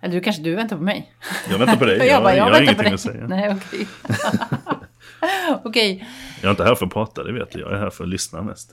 [0.00, 1.12] Eller du kanske du väntar på mig?
[1.50, 1.98] Jag väntar på dig.
[1.98, 3.26] jag, Jag, bara, jag, jag har ingenting att säga.
[3.26, 3.86] Nej, okej.
[5.64, 6.08] okej.
[6.40, 7.60] Jag är inte här för att prata, det vet du.
[7.60, 8.72] Jag är här för att lyssna mest.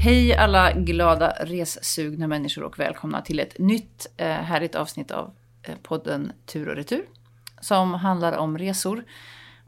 [0.00, 5.30] Hej alla glada ressugna människor och välkomna till ett nytt eh, härligt avsnitt av
[5.62, 7.04] eh, podden Tur och retur.
[7.64, 9.04] Som handlar om resor.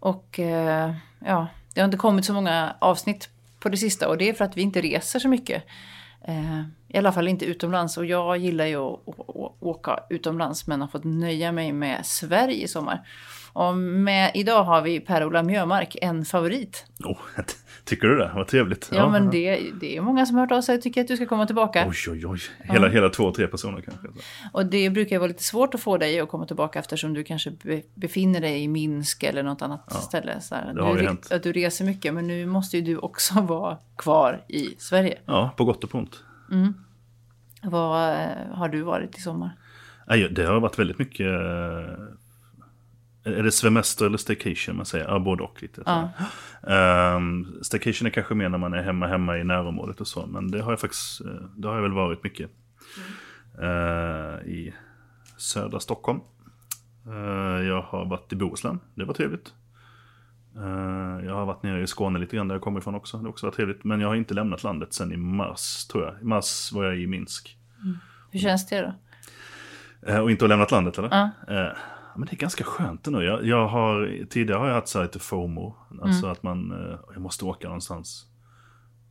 [0.01, 3.29] Och eh, ja, det har inte kommit så många avsnitt
[3.61, 5.65] på det sista och det är för att vi inte reser så mycket.
[6.25, 9.01] Eh, I alla fall inte utomlands och jag gillar ju att
[9.61, 13.09] åka utomlands men har fått nöja mig med Sverige i sommar.
[13.57, 16.87] Och med, idag har vi Per-Ola Mjömark, en favorit.
[17.05, 17.19] Oh,
[17.85, 18.31] tycker du det?
[18.35, 18.91] Vad trevligt.
[18.93, 21.17] Ja, men det, det är många som har hört av sig och tycker att du
[21.17, 21.87] ska komma tillbaka.
[21.89, 22.41] Oj, oj, oj.
[22.59, 24.09] Hela, hela två, tre personer kanske.
[24.53, 27.51] Och det brukar vara lite svårt att få dig att komma tillbaka eftersom du kanske
[27.51, 30.41] be, befinner dig i Minsk eller något annat ställe.
[30.41, 30.75] Så här.
[30.75, 31.33] det har du, ju hänt.
[31.33, 35.19] Att du reser mycket, men nu måste ju du också vara kvar i Sverige.
[35.27, 36.25] Ja, på gott och ont.
[37.63, 39.51] Vad eh, har du varit i sommar?
[40.31, 41.31] Det har varit väldigt mycket...
[43.27, 45.09] Är det svemester eller staycation man säger?
[45.09, 45.83] Ja, både och lite.
[45.87, 46.11] Ja.
[47.17, 50.27] Um, staycation är kanske mer när man är hemma, hemma i närområdet och så.
[50.27, 52.51] Men det har jag faktiskt, eh, det har jag väl varit mycket.
[53.63, 54.75] Eh, I
[55.37, 56.21] södra Stockholm.
[57.07, 59.53] Eh, jag har varit i Bohuslän, det var trevligt.
[60.57, 63.23] Eh, jag har varit nere i Skåne lite grann där jag kommer ifrån också, det
[63.23, 63.85] har också varit trevligt.
[63.85, 66.21] Men jag har inte lämnat landet sen i mars, tror jag.
[66.21, 67.59] I mars var jag i Minsk.
[68.31, 70.23] Hur känns det då?
[70.23, 71.09] Och inte ha lämnat landet eller?
[72.17, 73.23] Men det är ganska skönt ändå.
[73.23, 75.77] Jag, jag har, tidigare har jag haft så lite FOMO.
[76.03, 78.27] Alltså att man, eh, jag måste åka någonstans.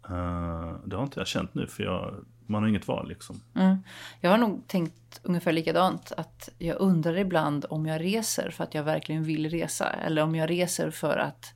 [0.09, 3.41] Eh, det har inte jag känt nu för jag, man har inget val liksom.
[3.55, 3.77] Mm.
[4.21, 6.11] Jag har nog tänkt ungefär likadant.
[6.17, 9.89] Att jag undrar ibland om jag reser för att jag verkligen vill resa.
[9.89, 11.53] Eller om jag reser för att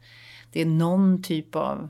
[0.52, 1.89] det är någon typ av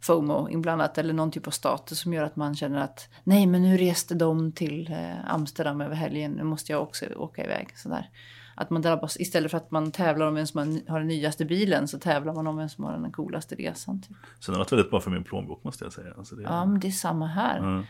[0.00, 0.98] FOMO inblandat.
[0.98, 4.14] Eller någon typ av status som gör att man känner att nej men nu reste
[4.14, 6.32] de till eh, Amsterdam över helgen.
[6.32, 7.68] Nu måste jag också åka iväg.
[7.78, 8.10] Sådär.
[8.54, 11.88] Att man drabbas, istället för att man tävlar om vem som har- den nyaste bilen
[11.88, 14.00] så tävlar man om vem som har den coolaste resan.
[14.02, 14.16] Typ.
[14.46, 16.14] Det har varit väldigt bra för min plånbok måste jag säga.
[16.18, 17.58] Alltså det, Ja, men det är samma här.
[17.58, 17.84] Mm.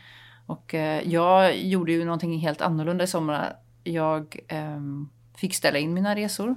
[0.45, 3.53] Och eh, jag gjorde ju någonting helt annorlunda i sommar.
[3.83, 6.55] Jag ehm, fick ställa in mina resor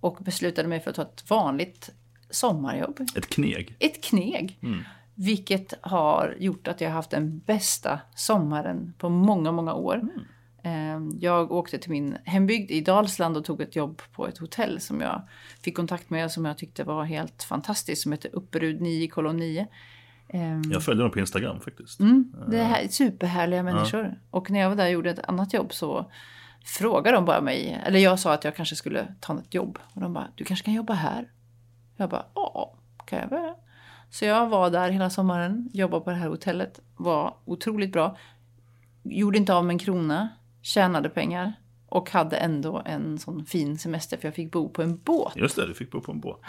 [0.00, 1.90] och beslutade mig för att ta ett vanligt
[2.30, 3.00] sommarjobb.
[3.16, 3.76] Ett kneg.
[3.78, 4.58] Ett kneg.
[5.14, 9.94] Vilket har gjort att jag har haft den bästa sommaren på många, många år.
[9.94, 10.10] Ehm,
[11.20, 15.00] Jag åkte till min hembygd i Dalsland och tog ett jobb på ett hotell som
[15.00, 15.22] jag
[15.60, 18.02] fick kontakt med som jag tyckte var helt fantastiskt.
[18.02, 19.66] Som heter Upperud 9 kolon 9.
[20.28, 22.00] Ehm, Jag följer dem på Instagram faktiskt.
[22.00, 24.20] Mm, det här är superhärliga människor.
[24.30, 26.10] Och när jag var där och gjorde ett annat jobb så
[26.64, 29.78] frågade de bara mig, eller jag sa att jag kanske skulle ta ett jobb.
[29.94, 31.28] Och de bara, du kanske kan jobba här?
[31.96, 32.74] Jag bara, ja,
[33.06, 33.54] kan jag väl.
[34.10, 38.16] Så jag var där hela sommaren, jobbade på det här hotellet, var otroligt bra.
[39.02, 40.28] Gjorde inte av med en krona,
[40.66, 41.52] tjänade pengar
[41.88, 45.36] och hade ändå en sån fin semester för jag fick bo på en båt.
[45.36, 46.40] Just det, du fick bo på en båt.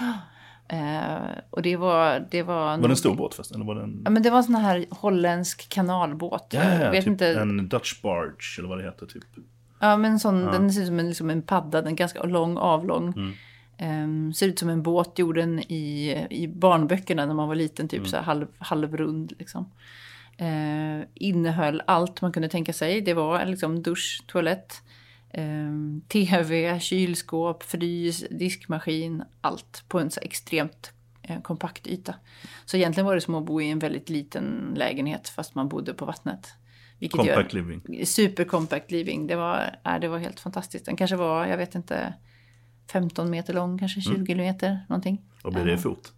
[0.70, 1.18] Eh,
[1.50, 2.28] och det var...
[2.32, 3.56] Det var, Var det en stor båt förresten?
[3.56, 4.02] Eller var det en...
[4.06, 6.48] Ja, men det var en sån här holländsk kanalbåt.
[6.50, 7.40] Ja, ja, ja, vet typ inte.
[7.40, 9.24] en Dutch barge eller vad det heter typ.
[9.80, 12.58] Ja, men sån, den ser ut som en, liksom en padda, den är ganska lång,
[12.58, 13.36] avlång.
[13.78, 17.88] Ehm, ser ut som en båt, gjorde den i, i barnböckerna när man var liten,
[17.88, 19.34] typ så här halv, halvrund.
[19.40, 19.72] Liksom.
[20.38, 23.02] Ehm, innehöll allt man kunde tänka sig.
[23.02, 24.82] Det var liksom dusch, toalett,
[25.34, 32.16] ehm, tv, kylskåp, frys, diskmaskin, allt på en så extremt eh, kompakt yta.
[32.66, 35.94] Så egentligen var det som att bo i en väldigt liten lägenhet fast man bodde
[35.94, 36.48] på vattnet.
[37.00, 38.06] Vilket gör- Compact living.
[38.06, 39.28] Super compact living.
[39.28, 40.86] Det var, äh, det var helt fantastiskt.
[40.86, 42.14] Den kanske var, jag vet inte,
[42.92, 45.22] 15 meter lång, kanske 20 meter någonting.
[45.44, 46.14] Vad blir det i fot?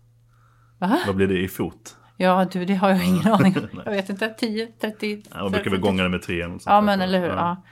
[0.78, 1.00] Va?
[1.08, 1.96] Vad blir det i fot?
[2.22, 3.82] Ja, du, det har jag ingen aning om.
[3.86, 5.24] Jag vet inte, 10, 30?
[5.32, 7.28] Ja, man brukar väl gånga det med tre Ja, men eller hur.
[7.28, 7.64] Ja.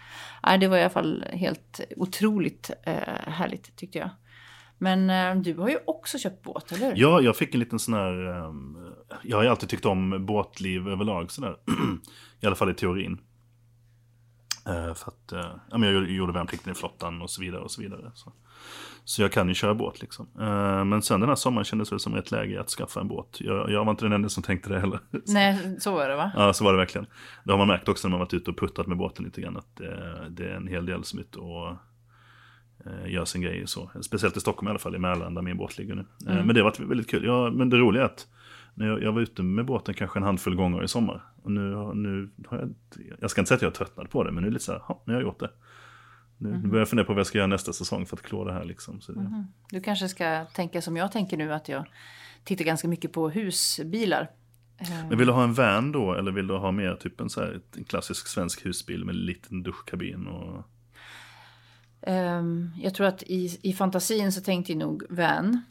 [0.43, 2.93] Ja, det var i alla fall helt otroligt eh,
[3.27, 4.09] härligt tyckte jag.
[4.77, 6.93] Men eh, du har ju också köpt båt, eller hur?
[6.95, 8.45] Ja, jag fick en liten sån här...
[8.47, 8.77] ehm,
[9.23, 11.57] jag har ju alltid tyckt om båtliv överlag sådär.
[12.39, 13.21] I alla fall i teorin.
[14.65, 17.71] Eh, för att eh, ja, men jag gjorde värnplikten i flottan och så vidare och
[17.71, 18.11] så vidare.
[18.13, 18.33] Så,
[19.07, 20.27] så jag kan ju köra båt liksom.
[20.39, 23.37] Eh, men sen den här sommaren kändes det som rätt läge att skaffa en båt.
[23.39, 24.99] Jag, jag var inte den enda som tänkte det heller.
[25.27, 26.31] Nej, så var det va?
[26.35, 27.07] Ja, så var det verkligen.
[27.43, 29.57] Det har man märkt också när man varit ute och puttat med båten lite grann.
[29.57, 31.67] Att eh, det är en hel del som är ute och
[32.85, 33.67] eh, gör sin grej.
[33.67, 33.91] Så.
[34.01, 36.05] Speciellt i Stockholm i alla fall, i Mälaren där min båt ligger nu.
[36.27, 37.25] Eh, men det har varit väldigt kul.
[37.25, 38.27] Ja, men det roliga är att
[38.73, 41.23] när jag, jag var ute med båten kanske en handfull gånger i sommar.
[41.43, 42.73] Och nu, har- nu har jag,
[43.19, 44.65] jag ska inte säga att jag har tröttnat på det, men nu är det lite
[44.65, 45.49] så här, "Ja, nu har jag gjort det.
[46.37, 46.69] Nu mm.
[46.69, 48.63] börjar jag fundera på vad jag ska göra nästa säsong för att klå det här.
[48.63, 49.01] Liksom.
[49.01, 49.19] Så det...
[49.19, 49.43] Mm.
[49.69, 51.85] Du kanske ska tänka som jag tänker nu, att jag
[52.43, 54.31] tittar ganska mycket på husbilar.
[55.09, 57.41] Men vill du ha en van då, eller vill du ha mer typ en, så
[57.41, 60.27] här, en klassisk svensk husbil med en liten duschkabin?
[60.27, 60.63] Och...
[62.01, 65.61] Um, jag tror att i, i fantasin så tänkte jag nog van.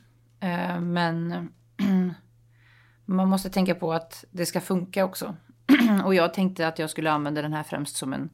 [0.45, 1.49] Uh, men
[3.05, 5.37] man måste tänka på att det ska funka också.
[6.05, 8.31] och jag tänkte att jag skulle använda den här främst som en,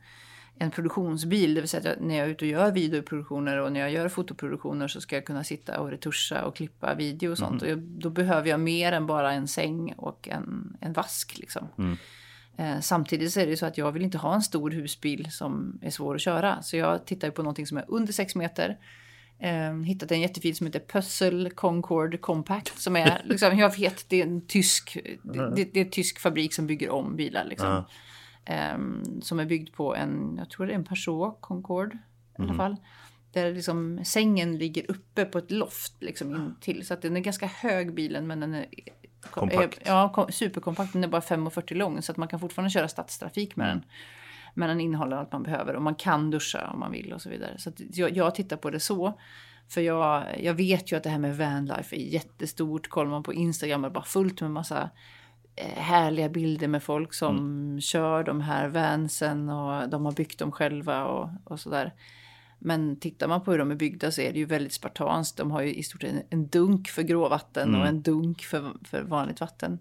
[0.59, 1.55] en produktionsbil.
[1.55, 4.09] Det vill säga att när jag är ute och gör videoproduktioner och när jag gör
[4.09, 7.63] fotoproduktioner så ska jag kunna sitta och retuscha och klippa video och sånt.
[7.63, 7.75] Mm.
[7.75, 11.69] Och jag, då behöver jag mer än bara en säng och en, en vask liksom.
[11.79, 11.97] Mm.
[12.57, 15.79] Eh, samtidigt så är det så att jag vill inte ha en stor husbil som
[15.83, 16.63] är svår att köra.
[16.63, 18.79] Så jag tittar på någonting som är under 6 meter
[19.43, 22.79] Eh, hittat en jättefin som heter Puzzle Concord Compact.
[22.79, 26.55] Som är, liksom, jag vet, det är en tysk, det, det, är en tysk fabrik
[26.55, 27.45] som bygger om bilar.
[27.45, 27.69] Liksom.
[27.69, 27.85] Eh,
[29.21, 31.99] som är byggd på en, jag tror det är en Peugeot Concorde i
[32.39, 32.57] alla mm.
[32.57, 32.77] fall.
[33.33, 36.87] Där liksom sängen ligger uppe på ett loft liksom in till.
[36.87, 38.67] Så att den är ganska hög bilen men den är
[39.31, 39.81] kompakt.
[39.85, 40.93] ja, superkompakt.
[40.93, 43.79] Den är bara 5,40 lång så att man kan fortfarande köra stadstrafik med mm.
[43.79, 43.89] den.
[44.55, 47.29] Men den innehåller allt man behöver och man kan duscha om man vill och så
[47.29, 47.59] vidare.
[47.59, 49.19] Så jag, jag, tittar på det så.
[49.69, 52.89] För jag, jag vet ju att det här med vanlife är jättestort.
[52.89, 54.91] Kollar man på Instagram är det bara fullt med massa
[55.57, 57.81] härliga bilder med folk som mm.
[57.81, 61.95] kör de här vansen och de har byggt dem själva och, och sådär.
[62.59, 65.37] Men tittar man på hur de är byggda så är det ju väldigt spartanskt.
[65.37, 67.81] De har ju i stort sett en dunk för gråvatten mm.
[67.81, 69.79] och en dunk för, för vanligt vatten.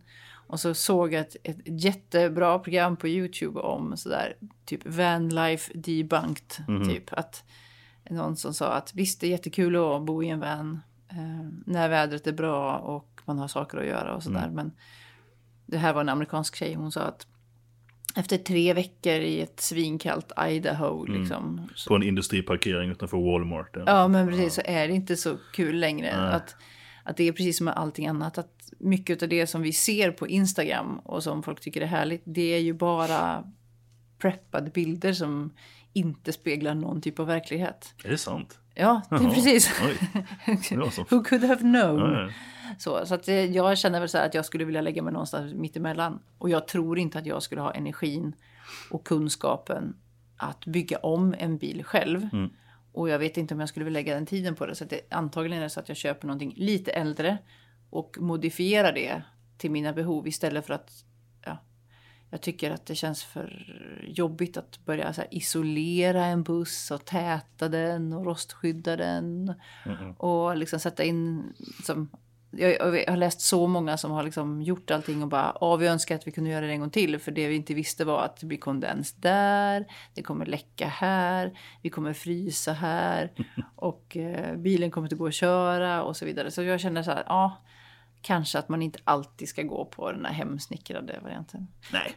[0.52, 4.36] Och så såg jag ett, ett jättebra program på Youtube om sådär
[4.66, 6.66] typ vanlife debunked.
[6.68, 6.90] Mm.
[6.90, 7.44] Typ att
[8.10, 11.90] någon som sa att visst det är jättekul att bo i en van eh, när
[11.90, 14.44] vädret är bra och man har saker att göra och sådär.
[14.44, 14.56] Mm.
[14.56, 14.72] Men
[15.72, 16.74] det här var en amerikansk tjej.
[16.74, 17.28] Hon sa att
[18.16, 21.06] efter tre veckor i ett svinkallt Idaho.
[21.06, 21.22] Mm.
[21.22, 21.70] Liksom.
[21.88, 23.70] På en industriparkering utanför Walmart.
[23.74, 24.64] Ja, ja men precis ja.
[24.64, 26.12] så är det inte så kul längre.
[26.12, 26.56] Att,
[27.04, 28.38] att det är precis som med allting annat.
[28.38, 32.22] Att mycket av det som vi ser på Instagram och som folk tycker är härligt.
[32.26, 33.44] Det är ju bara
[34.18, 35.54] preppade bilder som
[35.94, 37.94] inte speglar någon typ av verklighet.
[38.04, 38.60] Är det sant?
[38.76, 39.34] Ja, det Jaha.
[39.34, 39.82] precis.
[41.10, 42.00] Who could have known?
[42.00, 42.30] Ja, ja.
[42.78, 45.14] Så, så att eh, jag känner väl så här att jag skulle vilja lägga mig
[45.14, 46.20] någonstans mittemellan.
[46.38, 48.36] Och jag tror inte att jag skulle ha energin
[48.92, 49.96] och kunskapen
[50.38, 52.30] att bygga om en bil själv.
[52.34, 52.50] Mm.
[52.94, 54.76] Och jag vet inte om jag skulle vilja lägga den tiden på det.
[54.76, 57.38] Så det, antagligen är det så att jag köper någonting lite äldre
[57.90, 59.22] och modifierar det
[59.58, 61.06] till mina behov istället för att
[62.32, 63.76] jag tycker att det känns för
[64.08, 69.54] jobbigt att börja isolera en buss och täta den och rostskydda den.
[69.86, 70.12] Mm.
[70.14, 72.10] Och liksom sätta in som
[72.52, 75.88] jag, jag, har läst så många som har liksom gjort allting och bara, ja vi
[75.88, 77.20] önskar att vi kunde göra det en gång till.
[77.20, 81.60] För det vi inte visste var att det blir kondens där, det kommer läcka här,
[81.82, 83.32] vi kommer frysa här
[83.76, 86.52] och eh, bilen kommer inte gå att köra och så vidare.
[86.52, 87.62] Så jag känner så här, ja,
[88.22, 91.68] kanske att man inte alltid ska gå på den här hemsnickrade varianten.
[91.94, 92.16] Nej.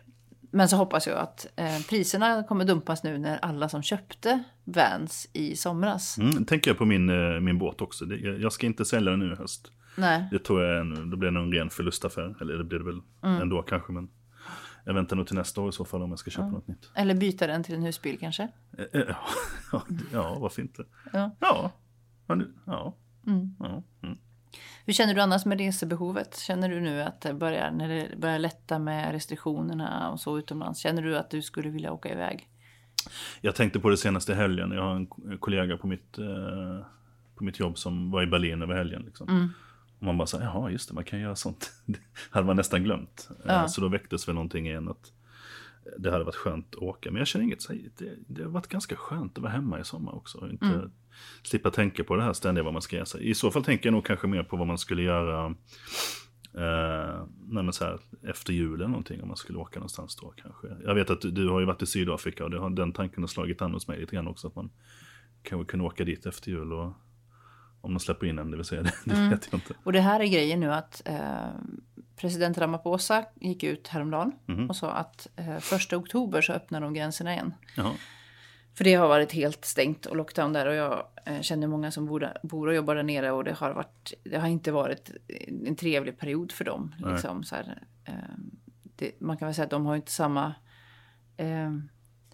[0.51, 5.29] Men så hoppas jag att eh, priserna kommer dumpas nu när alla som köpte Vans
[5.33, 6.19] i somras.
[6.19, 8.05] Mm, tänker jag på min, eh, min båt också.
[8.05, 9.73] Det, jag ska inte sälja den nu i höst.
[9.97, 10.25] Nej.
[10.31, 12.35] Det tror jag är, det blir nog en ren förlustaffär.
[12.41, 13.43] Eller det blir det väl mm.
[13.43, 13.93] ändå kanske.
[13.93, 14.09] Men
[14.85, 16.55] jag väntar nog till nästa år i så fall om jag ska köpa mm.
[16.55, 16.91] något nytt.
[16.95, 18.49] Eller byta den till en husbil kanske?
[18.79, 19.17] Eh, eh,
[19.73, 20.85] ja, ja varför inte?
[21.12, 21.31] Ja.
[21.41, 21.71] Ja.
[22.67, 22.95] ja.
[23.27, 23.56] Mm.
[23.59, 23.83] ja.
[24.87, 26.39] Hur känner du annars med resebehovet?
[26.39, 30.81] Känner du nu att det börjar, när det börjar lätta med restriktionerna och så utomlands,
[30.81, 32.49] känner du att du skulle vilja åka iväg?
[33.41, 34.73] Jag tänkte på det senaste helgen.
[34.73, 35.06] Jag har en
[35.39, 36.87] kollega på mitt, eh,
[37.34, 39.03] på mitt jobb som var i Berlin över helgen.
[39.03, 39.29] Liksom.
[39.29, 39.49] Mm.
[39.99, 41.73] Och man bara så jaha just det, man kan göra sånt.
[41.84, 41.99] Det
[42.31, 43.29] hade man nästan glömt.
[43.31, 43.69] Eh, ja.
[43.69, 45.13] Så då väcktes väl någonting igen att
[45.99, 47.11] det hade varit skönt att åka.
[47.11, 47.69] Men jag känner inget,
[47.99, 50.51] det, det har varit ganska skönt att vara hemma i sommar också.
[50.51, 50.91] Inte mm.
[51.43, 53.21] Slippa tänka på det här ständiga vad man ska göra.
[53.21, 55.55] I så fall tänker jag nog kanske mer på vad man skulle göra
[56.55, 59.23] eh, nej så här, efter jul eller någonting.
[59.23, 60.67] Om man skulle åka någonstans då kanske.
[60.85, 63.23] Jag vet att du, du har ju varit i Sydafrika och det har, den tanken
[63.23, 64.47] har slagit an hos mig lite grann också.
[64.47, 64.71] Att man
[65.43, 66.93] kanske kunde åka dit efter jul och
[67.81, 68.83] om de släpper in en, det vill säga.
[68.83, 69.31] Det, det mm.
[69.31, 69.75] vet jag inte.
[69.85, 71.49] Och det här är grejen nu att eh,
[72.17, 74.71] president Ramaphosa gick ut häromdagen mm.
[74.71, 77.55] och sa att eh, första oktober så öppnar de gränserna igen.
[77.77, 77.93] Jaha.
[78.75, 82.07] För det har varit helt stängt och lockdown där och jag eh, känner många som
[82.07, 85.11] bor, bor och jobbar där nere och det har, varit, det har inte varit
[85.67, 86.95] en trevlig period för dem.
[87.13, 88.15] Liksom, så här, eh,
[88.97, 90.55] det, man kan väl säga att de har inte samma
[91.37, 91.73] eh,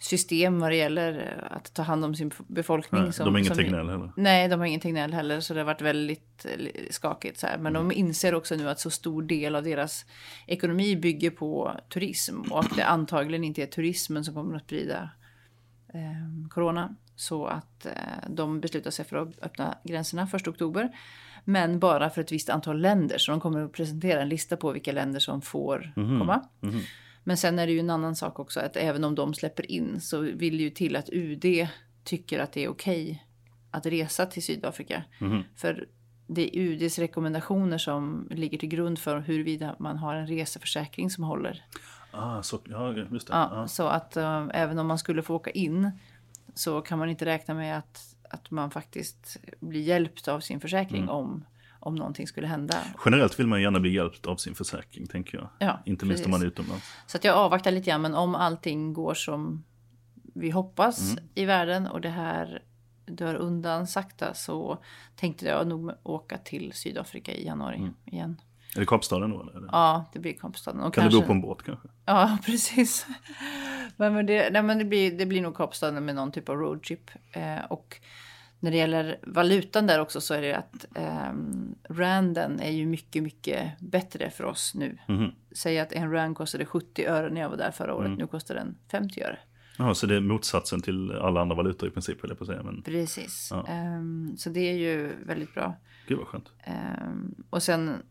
[0.00, 3.02] system vad det gäller eh, att ta hand om sin befolkning.
[3.02, 4.12] Nej, som, de har ingen Tegnell heller.
[4.16, 5.40] Nej, de har ingen Tegnell heller.
[5.40, 7.38] Så det har varit väldigt eh, skakigt.
[7.38, 7.58] Så här.
[7.58, 7.88] Men mm.
[7.88, 10.06] de inser också nu att så stor del av deras
[10.46, 12.40] ekonomi bygger på turism.
[12.40, 15.10] Och att det antagligen inte är turismen som kommer att sprida
[16.50, 16.96] corona.
[17.16, 17.92] Så att eh,
[18.28, 20.96] de beslutar sig för att öppna gränserna 1 oktober.
[21.44, 23.18] Men bara för ett visst antal länder.
[23.18, 26.18] Så de kommer att presentera en lista på vilka länder som får Mhm.
[26.18, 26.44] komma.
[27.24, 28.60] Men sen är det ju en annan sak också.
[28.60, 31.68] Att även om de släpper in så vill det ju till att UD
[32.04, 33.24] tycker att det är okej
[33.70, 35.04] att resa till Sydafrika.
[35.20, 35.42] Mhm.
[35.56, 35.88] För
[36.26, 41.24] det är UDs rekommendationer som ligger till grund för huruvida man har en reseförsäkring som
[41.24, 41.64] håller.
[42.10, 43.32] Ah, så, ja, just det.
[43.32, 43.68] Ja, Ja.
[43.68, 45.90] Så att eh, även om man skulle få åka in
[46.54, 51.02] så kan man inte räkna med att, att man faktiskt blir hjälpt av sin försäkring
[51.02, 51.14] Mm.
[51.14, 51.44] om,
[51.80, 52.74] om någonting skulle hända.
[53.04, 55.48] Generellt vill man gärna bli hjälpt av sin försäkring, tänker jag.
[55.58, 56.84] Ja, Inte minst om man är utomlands.
[57.06, 59.64] Så att jag avvaktar lite grann, men om allting går som
[60.34, 61.24] vi hoppas Mm.
[61.34, 62.62] i världen och det här
[63.06, 64.78] dör undan sakta så
[65.16, 67.94] tänkte jag nog åka till Sydafrika i januari Mm.
[68.04, 68.40] igen.
[68.76, 69.42] Är det Kapstaden då?
[69.42, 69.60] Eller?
[69.60, 70.80] det- Ja, det blir Kapstaden.
[70.80, 71.18] Och Kan kanske...
[71.18, 71.88] du bo på en båt kanske?
[72.04, 73.06] Ja, precis.
[73.96, 76.56] men men, det, nej, men det, blir, det blir nog Kapstaden med någon typ av
[76.56, 77.10] roadtrip.
[77.32, 77.96] Eh, och
[78.60, 83.22] när det gäller valutan där också så är det att ehm, randen är ju mycket,
[83.22, 84.98] mycket bättre för oss nu.
[85.08, 85.30] Mhm.
[85.56, 88.00] Säg att en rand kostade 70 öre när jag var där förra Mm.
[88.06, 88.18] året.
[88.18, 89.38] Nu kostar den 50 öre.
[89.78, 92.62] Jaha, så det är motsatsen till alla andra valutor i princip, jag på att säga.
[92.62, 93.48] Men Precis.
[93.52, 93.66] Ja.
[93.68, 95.76] Ehm, så det är ju väldigt bra.
[96.08, 96.48] gud vad skönt.
[96.64, 98.02] Ehm, och sen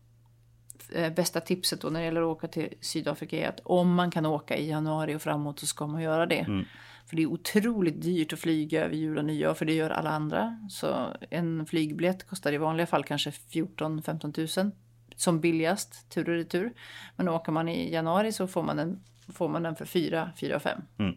[0.92, 4.10] eh, bästa tipset då när det gäller att åka till Sydafrika är att om man
[4.10, 6.40] kan åka i januari och framåt så ska man göra det.
[6.40, 6.64] Mm.
[7.06, 10.10] För det är otroligt dyrt att flyga över jul och nyår för det gör alla
[10.10, 10.68] andra.
[10.70, 14.72] Så en flygbiljett kostar i vanliga fall kanske 14-15 000
[15.16, 16.72] som billigast tur och retur.
[17.16, 20.60] Men åker man i januari så får man den, får man den för 4, 4
[20.60, 20.80] 5.
[20.98, 21.16] Mm.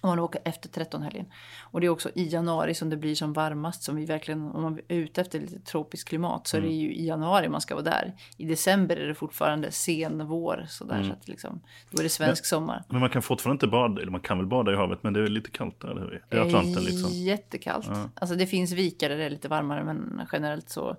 [0.00, 1.26] Om man åker efter 13-helgen.
[1.60, 3.82] Och det är också i januari som det blir som varmast.
[3.82, 6.94] Som vi verkligen, om man är ute efter lite tropiskt klimat så är det ju
[6.94, 8.14] i januari man ska vara där.
[8.36, 10.66] I december är det fortfarande sen vår.
[10.68, 12.84] Sådär, så att liksom, då är det svensk sommar.
[12.88, 15.20] Men man kan fortfarande inte bada, eller man kan väl bada i havet, men det
[15.20, 16.24] är lite kallt där, eller hur?
[16.28, 17.10] Det är Atlanten liksom.
[17.12, 17.90] Jättekallt.
[18.14, 20.96] Alltså det finns vikar där det är lite varmare men generellt så,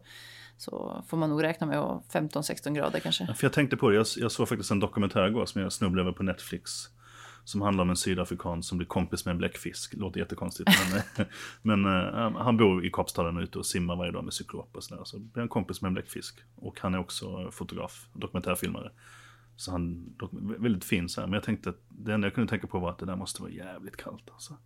[0.58, 3.25] så får man nog räkna med att 15-16 grader kanske.
[3.27, 5.74] Ja, För jag tänkte på det, jag, jag såg faktiskt en dokumentär igår som jag
[5.74, 6.89] snubblade över på Netflix.
[7.50, 9.94] Som handlar om en sydafrikan som blir kompis med en bläckfisk.
[9.94, 10.70] Låter jättekonstigt.
[10.91, 11.25] Men,
[11.84, 14.75] men eh, han bor i Kapstaden och är ute och simmar varje dag med cyklop
[14.75, 15.03] och sådär.
[15.03, 16.39] Så blir han kompis med en bläckfisk.
[16.56, 18.91] Och han är också fotograf, dokumentärfilmare.
[19.56, 20.15] Så han,
[20.60, 21.27] väldigt fin så här.
[21.27, 23.41] Men jag tänkte att det enda jag kunde tänka på var att det där måste
[23.41, 24.58] vara jävligt kallt alltså.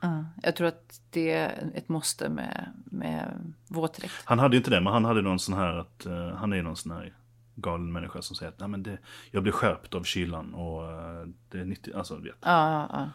[0.00, 4.14] Ja, jag tror att det är ett måste med, med våtdräkt.
[4.24, 6.62] Han hade ju inte det, men han hade någon sån här att, eh, han är
[6.62, 7.14] någon sån här
[7.60, 8.98] galen människa som säger att Nej, men det,
[9.30, 12.34] jag blir skärpt av kylan och eh, det är 90, alltså vet.
[12.40, 13.10] Ja, ja,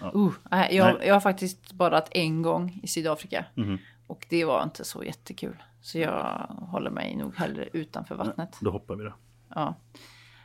[0.00, 0.12] ja.
[0.14, 3.44] Uh, nej, jag, jag har faktiskt badat en gång i Sydafrika.
[3.54, 3.78] Mhm.
[4.06, 5.62] Och det var inte så jättekul.
[5.80, 8.56] Så jag håller mig nog hellre utanför vattnet.
[8.60, 9.12] Då hoppar vi det.
[9.54, 9.74] Ja.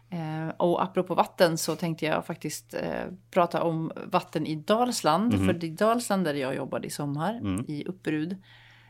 [0.10, 5.46] Eh, och apropå vatten så tänkte jag faktiskt eh, prata om vatten i Dalsland.
[5.46, 8.38] För i Dalsland där jag jobbade i sommar, i Upperud.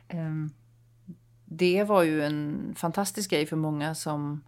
[0.08, 0.34] Eh,
[1.46, 4.44] det var ju en fantastisk grej för många som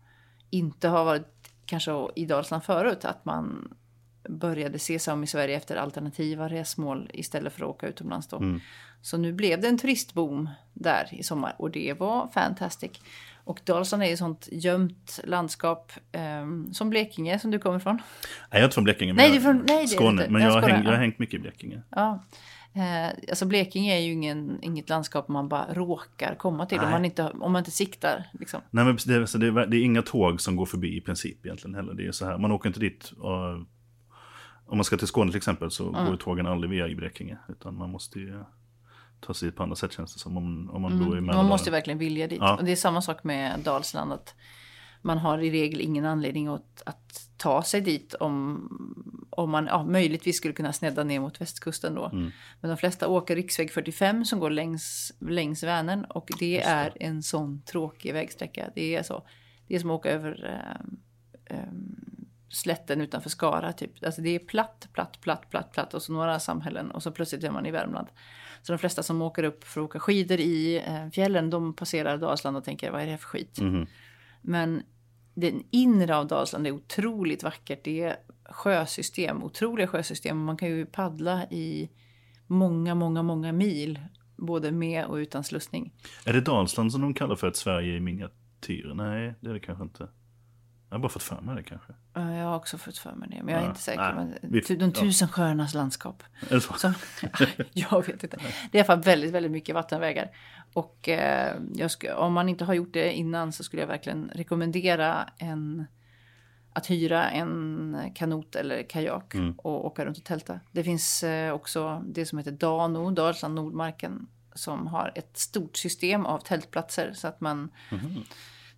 [0.52, 1.28] inte har varit
[1.66, 3.06] kanske i Dalsland förut.
[3.06, 3.74] Att man
[4.30, 8.44] började se sig om i Sverige efter alternativa resmål istället för att åka utomlands då.
[9.02, 12.92] Så nu blev det en turistboom där i sommar och det var fantastic.
[13.44, 17.96] Och Dalsland är ju ett sånt gömt landskap ehm, som Blekinge som du kommer ifrån.
[17.96, 18.04] Nej,
[18.50, 19.14] jag är inte från Blekinge.
[19.14, 20.26] men Nej, jag- från- nej, Skåne.
[20.30, 21.82] Men Jag jag, har hängt, jag har hängt mycket i Blekinge.
[21.90, 22.24] Ja.
[22.74, 27.06] Eh, alltså Blekinge är ju ingen, inget landskap man bara råkar komma till om man,
[27.06, 28.30] inte, om man inte siktar.
[28.40, 28.62] Liksom.
[28.70, 31.46] Nej, men det, så det, är, det är inga tåg som går förbi i princip
[31.46, 31.94] egentligen heller.
[31.94, 33.54] Det är så här, man åker inte dit och,
[34.66, 37.38] om man ska till Skåne till exempel så går ju tågen aldrig via i Blekinge.
[37.50, 38.44] Utan man måste ju
[39.20, 41.46] ta sig dit på andra sätt känns det som om, om man bor i Man
[41.46, 42.40] måste ju verkligen vilja dit.
[42.42, 42.58] Ja.
[42.58, 44.14] Och det är samma sak med Dalsland.
[44.14, 44.36] Att
[45.02, 49.84] man har i regel ingen anledning att, att ta sig dit om, om man ja,
[49.84, 52.06] möjligtvis skulle kunna snedda ner mot västkusten då.
[52.06, 52.32] Mm.
[52.62, 57.24] Men de flesta åker riksväg 45 som går längs, längs Vänern och det är en
[57.24, 58.70] sån tråkig vägsträcka.
[58.76, 59.28] Det är så.
[59.68, 60.62] Det är som att åka över
[61.46, 61.58] eh,
[62.50, 64.06] slätten utanför Skara typ.
[64.06, 67.44] Alltså det är platt, platt, platt, platt, platt och så några samhällen och så plötsligt
[67.44, 68.08] är man i Värmland.
[68.62, 72.18] Så de flesta som åker upp för att åka skidor i eh, fjällen, de passerar
[72.18, 73.60] Dalsland och tänker vad är det här för skit?
[73.60, 73.88] Mhm.
[74.42, 74.84] Men
[75.34, 77.80] den inre av Dalsland är otroligt vackert.
[77.84, 78.16] Det är
[78.50, 80.44] sjösystem, otroliga sjösystem.
[80.44, 81.90] Man kan ju paddla i
[82.48, 84.00] många, många, många mil.
[84.38, 85.94] Både med och utan slussning.
[86.26, 88.94] Är det Dalsland som de kallar för ett Sverige i miniatyr?
[88.96, 90.08] Nej, det är det kanske inte.
[90.92, 91.94] Jag har bara fått för mig det kanske.
[92.14, 94.14] Ja, Jag har också fått för mig det, men jag är Ja, inte säker.
[94.14, 96.24] nej, Men vi- tu- de tusen sjöarnas landskap.
[96.50, 96.74] Är det så?
[96.74, 96.94] Som,
[97.74, 98.38] jag vet inte.
[98.72, 100.32] Det är i alla fall väldigt, väldigt mycket vattenvägar.
[100.74, 105.30] Och eh, ska, om man inte har gjort det innan så skulle jag verkligen rekommendera
[105.38, 105.86] en
[106.74, 109.54] att hyra en kanot eller kajak Mm.
[109.58, 110.60] och åka runt och tälta.
[110.72, 116.26] Det finns eh, också det som heter Dano, Dalsland Nordmarken, som har ett stort system
[116.26, 118.24] av tältplatser så att man Mhm.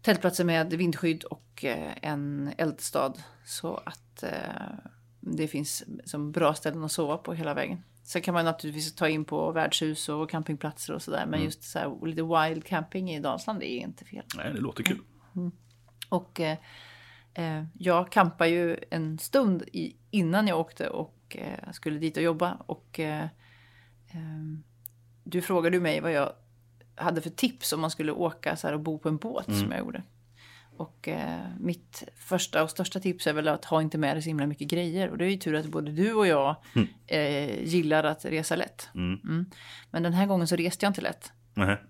[0.04, 3.14] Tältplatser med vindskydd och eh, en eldstad
[3.46, 4.30] så att eh,
[5.20, 7.84] det finns som bra ställen att sova på hela vägen.
[8.04, 11.26] Sen kan man naturligtvis ta in på värdshus och campingplatser och sådär.
[11.26, 14.26] Men just så här, lite wild camping i Dalsland det är inte fel.
[14.38, 15.02] Nej, det låter kul.
[16.10, 16.58] Och eh,
[17.34, 22.24] eh, jag campade ju en stund i, innan jag åkte och eh, skulle dit och
[22.24, 22.54] jobba.
[22.66, 23.28] Och eh,
[24.12, 24.64] ehm,
[25.24, 26.34] du frågade mig vad jag
[26.96, 29.72] hade för tips om man skulle åka så här och bo på en båt som
[29.72, 30.04] jag gjorde.
[30.78, 34.30] Och eh, mitt första och största tips är väl att ha inte med dig så
[34.30, 35.10] himla mycket grejer.
[35.10, 36.56] Och det är ju tur att både du och jag
[37.08, 38.90] eh, gillar att resa lätt.
[38.96, 39.46] Mm.
[39.92, 41.32] Men den här gången så reste jag inte lätt.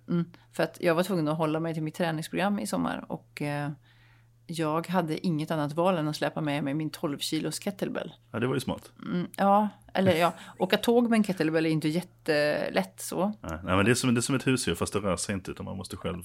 [0.10, 3.05] Mm, för att jag var tvungen att hålla mig till mitt träningsprogram i sommar.
[3.07, 3.72] Och eh,
[4.48, 8.14] jag hade inget annat val än att släpa med mig min 12 kilos kettlebell.
[8.32, 8.92] Ja, det var ju smart.
[9.06, 13.26] Mm, ja, eller ja, åka tåg med en kettlebell är inte jättelätt så.
[13.42, 15.36] Nej, nej, men det är, som, det är som ett husdjur fast det rör sig
[15.36, 16.24] inte utan man måste själv.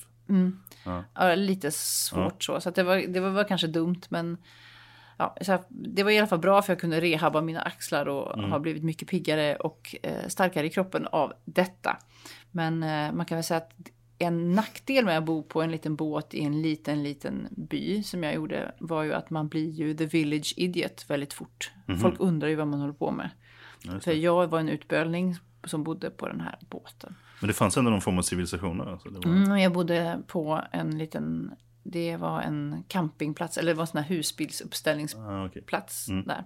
[1.15, 2.61] Ja, lite svårt så.
[2.61, 4.39] Så att det, var, det var väl kanske dumt men
[5.17, 8.09] ja, så här, det var i alla fall bra för jag kunde rehabba mina axlar
[8.09, 11.97] och har blivit mycket piggare och eh, starkare i kroppen av detta.
[12.51, 13.73] Men eh, man kan väl säga att
[14.19, 18.23] en nackdel med att bo på en liten båt i en liten, liten by som
[18.23, 21.71] jag gjorde var ju att man blir ju the village idiot väldigt fort.
[22.01, 23.31] Folk undrar ju vad man håller på med.
[24.01, 27.15] För jag var en utbölning som bodde på den här båten.
[27.41, 28.87] Men det fanns ändå någon form av civilisation där.
[28.93, 29.11] Alltså.
[29.11, 29.27] Var...
[29.27, 31.51] Mm, jag bodde på en liten,
[31.83, 36.23] det var en campingplats, eller det var en sån här husbilsuppställningsplats Ah, okej.
[36.27, 36.45] där.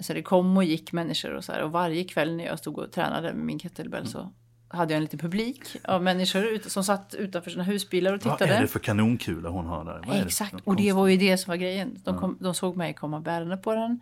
[0.00, 1.62] Så det kom och gick människor och så här.
[1.62, 4.12] Och varje kväll när jag stod och tränade med min kettlebell Mm.
[4.12, 4.32] så
[4.68, 8.38] hade jag en liten publik av människor ut- som satt utanför sina husbilar och Vad
[8.38, 8.54] tittade.
[8.56, 10.02] är det för kanonkula hon har där?
[10.06, 11.98] Vad det Exakt, för och det var ju det som var grejen.
[12.04, 14.00] De, kom, de såg mig komma bärande på den,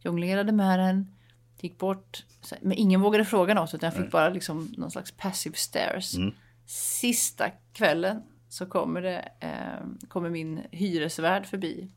[0.00, 1.14] jonglerade med den,
[1.60, 2.24] gick bort.
[2.60, 6.16] Men ingen vågade fråga något utan jag fick bara liksom någon slags passive stares.
[6.16, 6.34] Mm.
[6.66, 11.90] Sista kvällen så kommer, det, eh, kommer min hyresvärd förbi.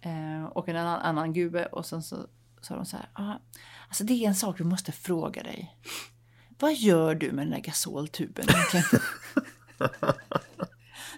[0.00, 2.16] Eh, och en annan, annan gubbe och sen så
[2.60, 3.08] sa de så här.
[3.12, 3.34] Ah,
[3.88, 5.76] alltså det är en sak vi måste fråga dig.
[6.58, 8.84] Vad gör du med den där gasoltuben egentligen?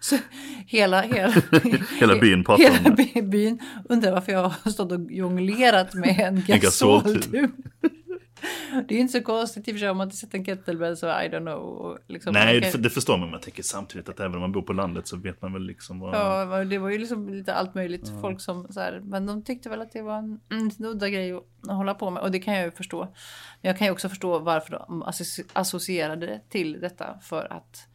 [0.01, 0.19] så
[0.67, 1.29] hela, hela,
[1.99, 3.11] Hela byn pratar om hela det.
[3.15, 7.15] by- byn undrar varför jag har stått och jonglerat med en gasoltub.
[7.15, 7.51] gasoltub.
[8.89, 10.97] Det är inte så konstigt i och för sig om man inte sett en kettlebell
[10.97, 11.99] så I don't know.
[12.07, 13.21] Liksom, Nej, kan- det förstår man.
[13.29, 15.63] Men jag tänker samtidigt att även om man bor på landet så vet man väl
[15.63, 16.15] liksom vad...
[16.15, 19.69] Ja, det var ju liksom lite allt möjligt folk som så här, men de tyckte
[19.69, 22.55] väl att det var en, liten udda grej att, hålla på med och det kan
[22.55, 23.01] jag ju förstå.
[23.63, 27.87] Men jag kan ju också förstå varför de associ- associerade det till detta för att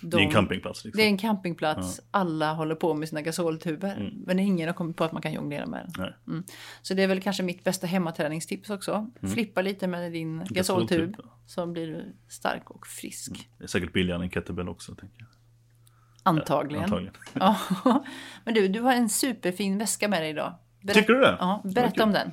[0.00, 0.98] de, Det är en campingplats liksom.
[0.98, 5.04] det är en campingplats, alla håller på med sina gasoltuber men ingen har kommit på
[5.04, 6.12] att man kan jonglera med den.
[6.26, 6.44] Mm.
[6.82, 9.10] Så det är väl kanske mitt bästa hemmaträningstips också.
[9.34, 11.38] Flippa lite med din gasoltub Gasoltub, ja.
[11.46, 13.48] så blir du stark och frisk.
[13.58, 14.94] Det är säkert billigare än kettlebell också.
[14.94, 15.28] Tänker jag.
[16.22, 16.84] Antagligen.
[16.84, 17.14] Antagligen.
[17.34, 18.04] Ja.
[18.44, 20.54] Men du, du har en superfin väska med dig idag.
[20.82, 21.36] Berätta, Tycker du det?
[21.40, 22.32] Ja, berätta om den.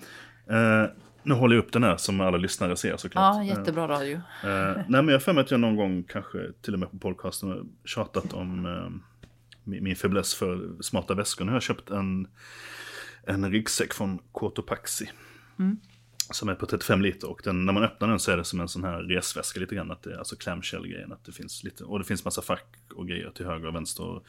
[0.50, 0.90] Eh,
[1.26, 3.36] nu håller jag upp den här som alla lyssnare ser såklart.
[3.36, 4.16] Ja, jättebra radio.
[4.44, 6.92] Eh, nej, men jag har för mig att jag någon gång, kanske till och med
[6.92, 9.16] på podcasten, tjatat om eh,
[9.64, 11.46] min, min fäbless för smarta väskor.
[11.46, 12.28] Nu har jag köpt en,
[13.24, 15.12] en ryggsäck från Cotopaxi.
[16.32, 18.60] Som är på 35 liter och den, när man öppnar den så är det som
[18.60, 19.92] en sån här resväska lite grann.
[19.92, 21.12] Att det alltså clamshell-grejen.
[21.12, 24.04] Att det finns lite, och det finns massa fack och grejer till höger och vänster.
[24.04, 24.24] Och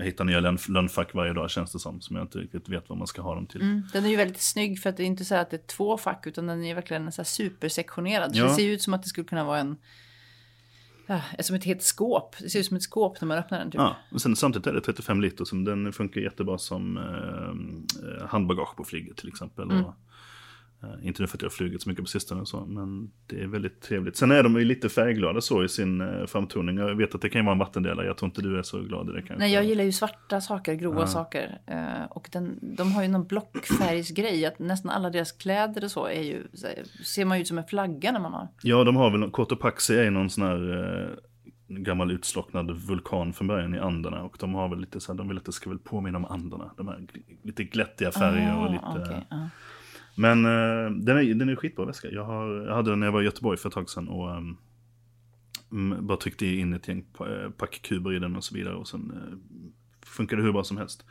[0.00, 2.00] jag hittar nya lön- lönnfack varje dag känns det som.
[2.00, 3.62] Som jag inte riktigt vet vad man ska ha dem till.
[3.62, 5.66] Mm, den är ju väldigt snygg för att det är inte så att det är
[5.66, 8.30] två fack utan den är verkligen så här supersektionerad.
[8.34, 8.44] Ja.
[8.44, 9.76] det ser ju ut som att det skulle kunna vara en...
[11.06, 12.36] Ja, som ett helt skåp.
[12.38, 13.70] Det ser ut som ett skåp när man öppnar den.
[13.70, 13.78] Typ.
[13.78, 18.76] Ja, och sen samtidigt är det 35 liter som den funkar jättebra som eh, handbagage
[18.76, 19.64] på flyget till exempel.
[19.70, 19.84] Mm.
[19.84, 19.94] Och, eh,
[21.02, 23.42] inte nu för att jag har flugit så mycket på sistone och så, men det
[23.42, 24.16] är väldigt trevligt.
[24.16, 26.78] Sen är de ju lite färgglada så i sin eh, framtoning.
[26.78, 28.80] Jag vet att det kan ju vara en vattendelare, jag tror inte du är så
[28.80, 29.36] glad i det kanske.
[29.38, 31.60] Nej, jag gillar ju svarta saker, grova saker.
[31.66, 34.46] Eh, och den, de har ju någon blockfärgsgrej.
[34.46, 36.42] Att nästan alla deras kläder och så är ju,
[37.04, 38.48] ser man ju ut som en flagga när man har.
[38.62, 41.08] Ja, de har väl, Cotopaxi är någon sån här eh,
[41.68, 44.22] gammal utslocknad vulkan från början i Anderna.
[44.22, 46.24] Och de har väl lite så här, de vill att det ska väl påminna om
[46.24, 46.70] Anderna.
[46.76, 47.06] De här
[47.42, 49.02] lite glättiga färger och Ah, lite...
[49.02, 49.48] okej, ja.
[50.20, 52.08] Men eh, den, är, den är skitbra väska.
[52.10, 54.30] Jag, har, jag hade den när jag var i Göteborg för ett tag sedan och
[55.72, 58.74] mm, bara tryckte in ett gäng eh, packkuber i den och så vidare.
[58.74, 59.38] Och sen uh,
[60.06, 61.04] funkar det hur bra som helst.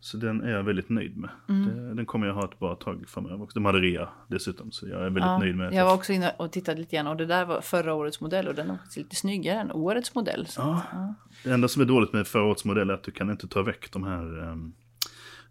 [0.00, 1.30] Så den är jag väldigt nöjd med.
[1.48, 1.66] Mm.
[1.68, 3.42] Det, den kommer jag ha ett bra tag framöver.
[3.42, 3.54] också.
[3.54, 6.30] De hade rea dessutom så jag är väldigt Ja, nöjd med jag var också inne
[6.38, 8.96] och tittade lite grann och det där var förra årets modell och den är faktiskt
[8.96, 10.46] lite snyggare än årets modell.
[10.46, 10.60] Så.
[10.60, 11.14] Ja.
[11.44, 13.62] Det enda som är dåligt med förra årets modell är att du kan inte ta
[13.62, 14.72] väck de här ehm,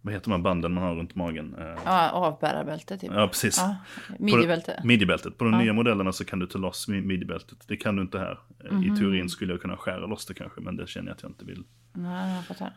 [0.01, 1.55] vad heter de här banden man har runt magen?
[1.59, 3.11] Eh, Ja, avbärarbälte typ.
[3.13, 3.57] Ja, precis.
[3.57, 3.75] Ja,
[4.17, 4.75] På midjebälte.
[4.81, 5.37] det- Midjebältet.
[5.37, 5.59] På de Ja.
[5.59, 7.57] nya modellerna så kan du ta loss mi- midjebältet.
[7.67, 8.39] Det kan du inte här.
[8.65, 8.83] Eh, Mhm.
[8.93, 11.31] I teorin skulle jag kunna skära loss det kanske, men det känner jag att jag
[11.31, 11.63] inte vill.
[11.93, 12.73] Nej, jag fattar.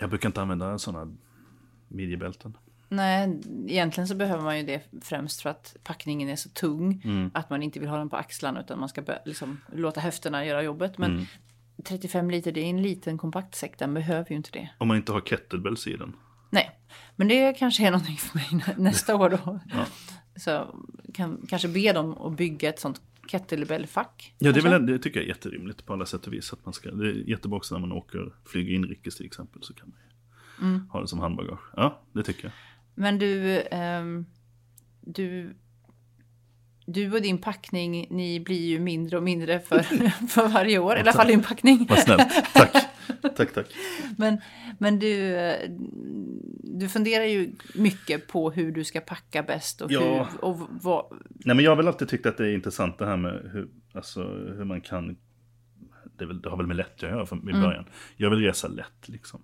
[0.00, 1.12] Jag brukar inte använda sådana
[1.88, 2.56] midjebälten.
[2.88, 7.30] Nej, egentligen så behöver man ju det främst för att packningen är så tung Mm.
[7.34, 10.62] att man inte vill ha den på axlarna utan man ska liksom, låta höfterna göra
[10.62, 10.98] jobbet.
[10.98, 11.24] Men Mm.
[11.84, 14.70] 35 liter, det är en liten kompakt säck, den behöver ju inte det.
[14.78, 16.12] Om man inte har kettlebells i den.
[16.50, 16.70] Nej,
[17.16, 19.60] men det kanske är någonting för mig nä- nästa år då.
[19.72, 19.86] Ja.
[20.36, 20.74] Så
[21.14, 24.34] kan kanske be dem att bygga ett sånt kettlebell-fack.
[24.38, 26.52] Ja, det, väl, det tycker jag är jätterimligt på alla sätt och vis.
[26.52, 29.62] Att man ska, det är jättebra också när man åker, flyger inrikes till exempel.
[29.62, 29.96] Så kan man
[30.68, 30.88] Mm.
[30.90, 31.60] ha det som handbagage.
[31.76, 32.52] Ja, det tycker jag.
[32.94, 34.26] Men du, ehm,
[35.00, 35.56] du,
[36.86, 39.82] du och din packning, ni blir ju mindre och mindre för,
[40.28, 40.96] för varje år.
[40.96, 41.86] I alla fall din packning.
[41.88, 42.28] Vad snällt.
[42.54, 42.72] Tack.
[43.36, 43.66] tack, tack.
[44.18, 44.40] Men,
[44.78, 45.36] men du,
[46.62, 50.28] du funderar ju mycket på hur du ska packa bäst och, Ja.
[50.32, 51.04] hur, och vad...
[51.28, 53.68] Nej, men jag har väl alltid tyckt att det är intressant det här med hur,
[53.94, 54.22] alltså,
[54.56, 55.16] hur man kan...
[56.16, 57.84] Det, väl, det har väl med lätt att göra från i början.
[58.16, 59.40] Jag vill resa lätt liksom.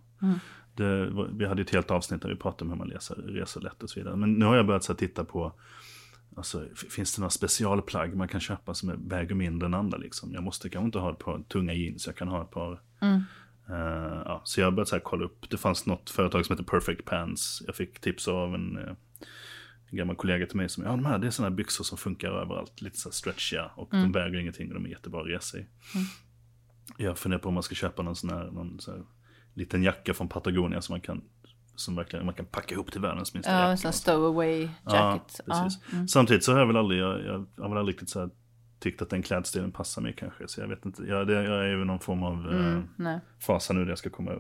[0.75, 3.61] Det, var- vi hade ett helt avsnitt där vi pratade om hur man reser, reser
[3.61, 4.17] lätt och så vidare.
[4.17, 5.53] Men nu har jag börjat så här, titta på,
[6.37, 10.33] alltså, finns det några specialplagg man kan köpa som är, väger mindre än andra liksom.
[10.33, 12.81] Jag måste kanske inte ha ett par tunga jeans, jag kan ha ett par
[13.71, 17.05] Eh, ja, så jag började så kolla upp, det fanns något företag som heter Perfect
[17.05, 17.63] Pants.
[17.67, 18.95] Jag fick tips av en, eh,
[19.91, 21.99] en gammal kollega till mig som, ja de här det är sådana här byxor som
[21.99, 25.59] funkar överallt, lite så stretchiga och de väger ingenting och de är jättebra att resa
[25.59, 25.67] i.
[26.97, 29.03] Jag funderar på om man ska köpa någon sån här, någon så här
[29.55, 31.23] liten jacka från Patagonia som man kan,
[31.77, 33.71] som verkligen man kan packa ihop till världens minsta Ja, jacka.
[33.71, 35.41] en sån stowaway jacket.
[35.47, 36.11] Ja, precis.
[36.13, 38.31] Samtidigt så har jag väl aldrig, jag, jag har väl aldrig riktigt så här
[38.79, 40.49] tyckt att den klädstilen passar mig kanske.
[40.49, 43.19] Så jag vet inte, jag, det, jag är ju någon form av eh, Mm, nej.
[43.39, 44.33] fas här nu där jag ska komma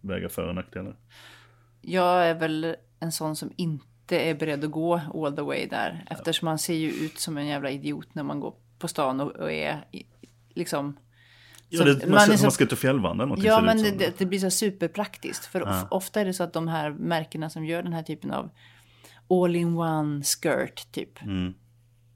[0.00, 0.96] väga för och nackdelar.
[1.80, 6.04] Jag är väl en sån som inte är beredd att gå all the way där.
[6.10, 9.30] Eftersom man ser ju ut som en jävla idiot när man går på stan och,
[9.30, 9.84] och är
[10.54, 10.96] liksom...
[11.68, 13.90] Ja, så- det, man, man är man, så- ska ut och fjällvandra Ja, men det,
[13.90, 15.46] det, det blir så superpraktiskt.
[15.46, 18.30] För of, ofta är det så att de här märkena som gör den här typen
[18.30, 18.50] av
[19.30, 21.22] all-in-one skirt typ.
[21.22, 21.54] Mm.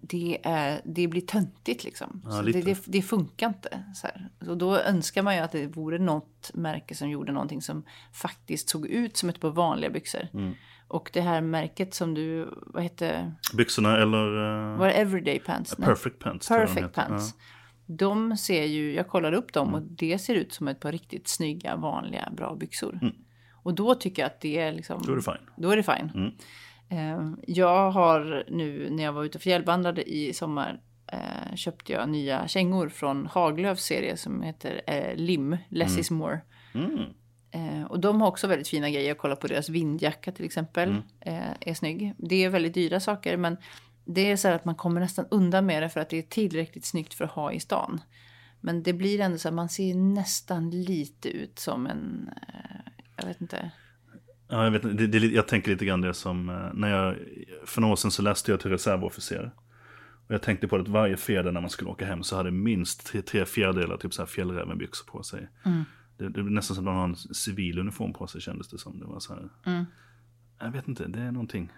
[0.00, 2.22] Det, är, det blir töntigt liksom.
[2.24, 3.84] Ja, det, det, det funkar inte.
[3.94, 4.28] Så, här.
[4.44, 8.68] så då önskar man ju att det vore något märke som gjorde någonting som faktiskt
[8.68, 10.28] såg ut som ett par vanliga byxor.
[10.34, 10.54] Mm.
[10.88, 15.78] Och det här märket som du, vad hette, Byxorna eller uh, var det Everyday Pants?
[15.78, 15.88] Nej.
[15.88, 16.48] Perfect Pants.
[16.48, 16.94] Perfect.
[16.94, 17.34] Pants.
[17.86, 21.28] De ser ju, jag kollade upp dem och det ser ut som ett par riktigt
[21.28, 23.00] snygga, vanliga, bra byxor.
[23.62, 25.02] Och då tycker jag att det är liksom...
[25.06, 25.50] Då är det fine.
[25.56, 26.32] Då är det fine.
[26.88, 30.80] Eh, jag har nu när jag var ute och fjällvandrade i sommar
[31.12, 36.40] eh, köpte jag nya kängor från Haglöfs serie som heter eh, Lim, Less is more.
[36.74, 37.00] Mm.
[37.50, 39.08] Eh, och de har också väldigt fina grejer.
[39.08, 40.96] Jag kollar på deras vindjacka till exempel.
[41.20, 42.14] Eh, är snygg.
[42.18, 43.56] Det är väldigt dyra saker men
[44.04, 46.22] det är så här att man kommer nästan undan med det för att det är
[46.22, 48.00] tillräckligt snyggt för att ha i stan.
[48.60, 53.26] Men det blir ändå så här, man ser nästan lite ut som en, eh, jag
[53.26, 53.70] vet inte.
[54.48, 57.16] Ja, jag, vet, det, det, jag tänker lite grann det som, eh, när jag,
[57.64, 59.50] för några år sedan så läste jag till reservofficer.
[60.26, 63.06] Och jag tänkte på att varje fjäder när man skulle åka hem så hade minst
[63.06, 65.48] tre, tre fjärdedelar typ så här fjällrävenbyxor på sig.
[66.18, 68.78] Det, det blev nästan som att man har en civil uniform på sig kändes det
[68.78, 68.98] som.
[68.98, 69.86] Det var så här.
[70.60, 71.72] Jag vet inte, det är någonting.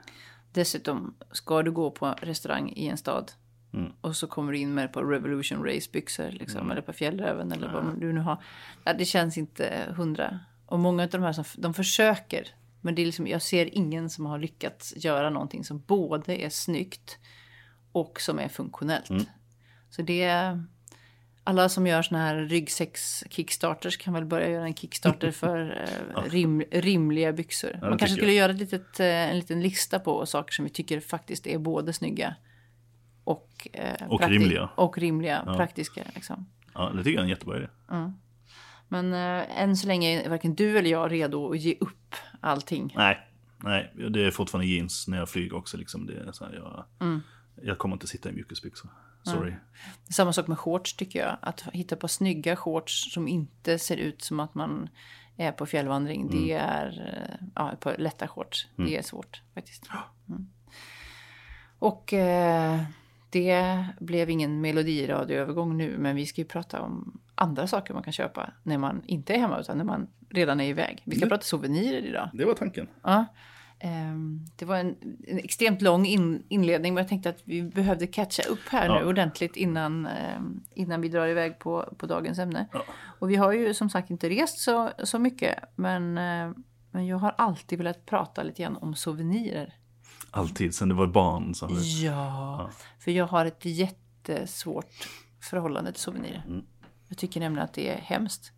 [0.53, 3.33] Dessutom, ska du gå på restaurang i en stad
[3.73, 3.93] Mm.
[4.01, 8.01] och så kommer du in med par Revolution Race-byxor liksom, eller på Fjällräven eller vad
[8.01, 8.43] du nu har.
[8.85, 10.39] Ja, det känns inte hundra.
[10.67, 12.49] Och många av de här som de försöker,
[12.81, 16.49] men det är liksom, jag ser ingen som har lyckats göra någonting som både är
[16.49, 17.19] snyggt
[17.93, 19.11] och som är funktionellt.
[19.11, 19.25] Mm.
[19.91, 20.65] Så det är...
[21.45, 26.63] Alla som gör såna här ryggsäcks-kickstarters kan väl börja göra en kickstarter för eh, rim,
[26.71, 27.79] rimliga byxor.
[27.81, 28.37] Man kanske skulle jag.
[28.37, 31.93] göra ett litet, eh, en liten lista på saker som vi tycker faktiskt är både
[31.93, 32.35] snygga
[33.25, 34.71] och, eh, Och rimliga.
[34.75, 36.03] Och rimliga, praktiska.
[36.15, 36.47] Liksom.
[36.75, 37.69] Ja, det tycker jag är en jättebra idé.
[38.89, 42.93] Men eh, än så länge är varken du eller jag redo att ge upp allting.
[42.97, 45.77] Nej, nej, det är fortfarande jeans när jag flyger också.
[45.77, 46.07] Liksom.
[46.07, 46.85] Det är så här, jag,
[47.63, 48.91] jag kommer inte sitta i mjukisbyxor.
[49.23, 49.55] Sorry.
[50.11, 51.37] Samma sak med shorts tycker jag.
[51.43, 54.89] Att hitta på snygga shorts som inte ser ut som att man
[55.37, 56.31] är på fjällvandring.
[56.31, 58.69] Det är eh, ja, på lätta shorts.
[58.77, 59.91] Det är svårt faktiskt.
[60.29, 60.49] Mm.
[61.79, 62.81] Och eh,
[63.31, 65.99] det blev ingen melodiradioövergång nu.
[65.99, 69.39] Men vi ska ju prata om andra saker man kan köpa när man inte är
[69.39, 71.03] hemma utan när man redan är iväg.
[71.05, 72.31] Vi ska prata souvenirer idag.
[72.33, 72.89] Det var tanken.
[73.03, 73.25] Ja.
[73.79, 74.97] Ehm, Det var en,
[75.29, 78.99] en extremt lång in, inledning men jag tänkte att vi behövde catcha upp här Ja.
[79.01, 82.67] nu ordentligt innan, ehm, innan vi drar iväg på, på dagens ämne.
[82.73, 82.85] Ja.
[83.19, 86.51] Och vi har ju som sagt inte rest så, så mycket men eh,
[86.93, 89.75] Men jag har alltid velat prata lite grann om souvenirer.
[90.31, 91.55] Alltid, sen du var barn.
[91.55, 91.69] Så.
[92.05, 95.09] Ja, för jag har ett jättesvårt
[95.43, 96.43] förhållande till souvenirer.
[96.47, 96.65] Mm.
[97.09, 98.53] Jag tycker nämligen att det är hemskt.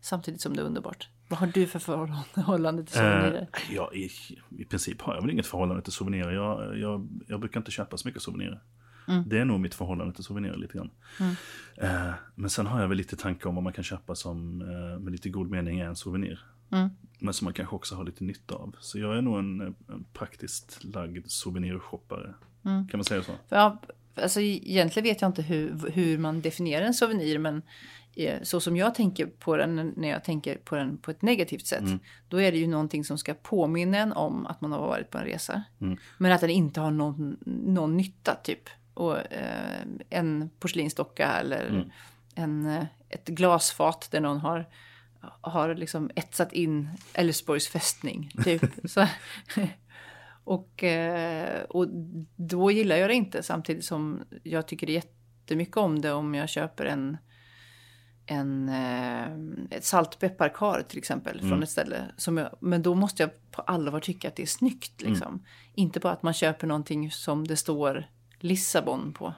[0.00, 1.08] Samtidigt som det är underbart.
[1.28, 3.48] Vad har du för förhållande till souvenirer?
[3.52, 4.10] Eh, ja, i,
[4.58, 6.32] I princip har jag väl inget förhållande till souvenirer.
[6.32, 8.62] Jag, jag, jag brukar inte köpa så mycket souvenirer.
[9.08, 9.28] Mm.
[9.28, 10.90] Det är nog mitt förhållande till souvenirer lite grann.
[11.76, 15.00] Eh, men sen har jag väl lite tankar om vad man kan köpa som eh,
[15.00, 16.40] med lite god mening är en souvenir.
[16.72, 16.88] Mm.
[17.18, 18.76] Men som man kanske också har lite nytta av.
[18.80, 22.34] Så jag är nog en, en praktiskt lagd souvenirshoppare.
[22.64, 22.88] Mm.
[22.88, 23.32] Kan man säga så?
[23.48, 23.78] Jag,
[24.14, 27.62] alltså, egentligen vet jag inte hur, hur man definierar en souvenir, men
[28.42, 31.80] så som jag tänker på den när jag tänker på den på ett negativt sätt,
[31.80, 31.98] Mm.
[32.28, 35.18] då är det ju någonting som ska påminna en om att man har varit på
[35.18, 35.62] en resa.
[35.80, 35.96] Mm.
[36.18, 38.68] Men att den inte har någon, någon nytta, typ.
[38.94, 41.90] Och eh, en porslinsdocka eller Mm.
[42.34, 44.66] en, eh, ett glasfat där någon har
[45.40, 48.62] har liksom etsat in Älvsborgs fästning, typ.
[48.90, 49.06] Så,
[50.44, 51.86] och, eh, och
[52.36, 56.84] då gillar jag det inte, samtidigt som jag tycker jättemycket om det om jag köper
[56.84, 57.16] en,
[58.30, 62.04] en eh, ett saltpepparkar till exempel från ett ställe.
[62.16, 65.02] Som jag, men då måste jag på allvar tycka att det är snyggt.
[65.02, 65.44] Liksom.
[65.74, 68.06] Inte bara att man köper någonting som det står
[68.38, 69.34] Lissabon på.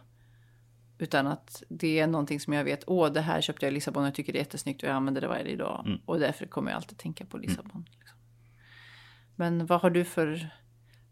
[0.98, 4.02] Utan att det är någonting som jag vet, åh det här köpte jag i Lissabon
[4.02, 5.86] och jag tycker det är jättesnyggt och jag använder det varje dag.
[6.04, 7.86] Och därför kommer jag alltid tänka på Lissabon.
[7.90, 8.18] Liksom.
[9.36, 10.48] Men vad har du för,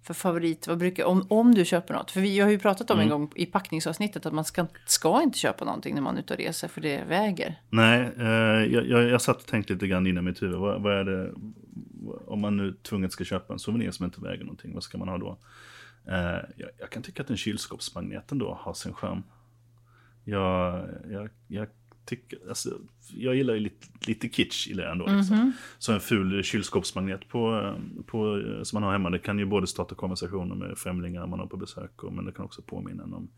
[0.02, 0.66] för favorit?
[0.68, 2.10] Vad brukar, om, om du köper något?
[2.10, 5.38] För vi har ju pratat om en gång i packningsavsnittet att man ska, ska inte
[5.38, 7.60] köpa någonting när man är ute och reser för det väger.
[7.70, 8.26] Nej, eh,
[8.72, 10.58] jag, jag, jag satt och tänkte lite grann innan mitt huvud.
[10.58, 11.32] Vad, vad är det,
[12.26, 15.08] om man nu tvunget ska köpa en souvenir som inte väger någonting, vad ska man
[15.08, 15.38] ha då?
[16.06, 19.22] Eh, jag, jag kan tycka att en kylskåpsmagnet ändå har sin charm.
[20.24, 21.68] Jag, jag, jag
[22.04, 22.78] tycker, alltså,
[23.14, 25.06] jag gillar ju lite, lite kitsch i det ändå.
[25.06, 25.52] Liksom.
[25.78, 27.74] Så en ful kylskåpsmagnet på,
[28.06, 31.46] på, som man har hemma, det kan ju både starta konversationer med främlingar man har
[31.46, 33.30] på besök, och, men det kan också påminna en om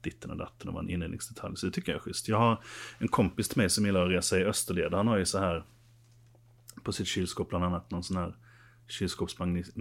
[0.00, 1.56] ditten och datten och vara en inredningsdetalj.
[1.56, 2.28] Så det tycker jag är schysst.
[2.28, 2.62] Jag har
[2.98, 4.94] en kompis till mig som gillar att resa i österled.
[4.94, 5.64] Han har ju så här
[6.82, 8.34] på sitt kylskåp bland annat någon sån här
[8.88, 9.74] kylskåpsmagnet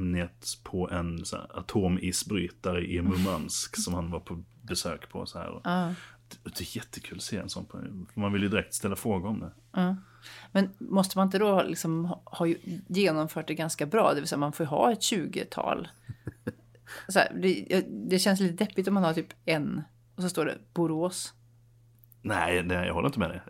[0.63, 5.25] på en så här atomisbrytare i Murmansk som han var på besök på.
[5.25, 5.61] Så här.
[5.63, 5.93] Ja.
[6.43, 7.65] Det, är jättekul att se en sån.
[7.65, 7.77] På,
[8.13, 9.51] man vill ju direkt ställa frågor om det.
[10.51, 12.47] Men måste man inte då liksom ha,
[12.87, 14.09] genomfört det ganska bra?
[14.13, 15.87] Det vill säga man får ju ha ett 20-tal.
[17.07, 19.83] Så här, det, det känns lite deppigt om man har typ en
[20.15, 21.33] och så står det Borås.
[22.21, 23.41] Nej, nej, jag håller inte med dig.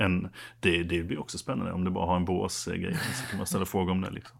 [0.00, 0.28] En,
[0.60, 2.94] det, det blir också spännande om du bara har en bås-grej.
[3.14, 4.10] Så kan man ställa frågor om det.
[4.10, 4.38] Liksom.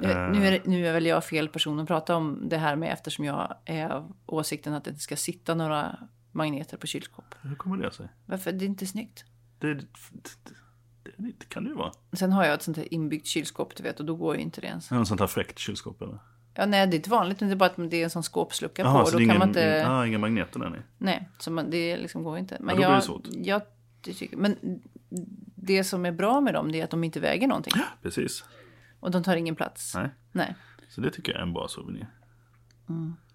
[0.00, 0.08] Nu,
[0.46, 3.24] är, det- nu är väl jag fel person att prata om det här med eftersom
[3.24, 5.98] jag är av åsikten att det inte ska sitta några
[6.32, 7.34] magneter på kylskåp.
[7.42, 8.08] Hur kommer det sig?
[8.26, 8.52] Varför?
[8.52, 9.24] Det är inte snyggt.
[9.58, 9.84] Det, det,
[11.16, 11.92] det, kan det ju vara.
[12.12, 14.60] Sen har jag ett sånt här inbyggt kylskåp, du vet, och då går ju inte
[14.60, 14.92] det ens.
[14.92, 16.18] En sånt här fräckt kylskåp eller?
[16.54, 18.22] Ja, nej, det är inte vanligt, men det är bara att det är en sån
[18.22, 18.88] skåpslucka på.
[18.88, 19.86] Jaha, Och så då det är kan ingen, man inte...
[19.88, 20.82] ah, inga magneter där nej.
[20.98, 22.56] Nej, så man, det liksom går inte.
[22.60, 23.28] Men då blir jag, det svårt.
[23.30, 23.62] Jag,
[24.00, 24.56] det tycker, men
[25.54, 27.72] det som är bra med dem det är att de inte väger någonting.
[28.02, 28.44] Precis.
[29.00, 29.94] Och de tar ingen plats.
[29.94, 30.08] Nej.
[30.32, 30.54] Nej.
[30.88, 32.06] Så det tycker jag är en bra souvenir.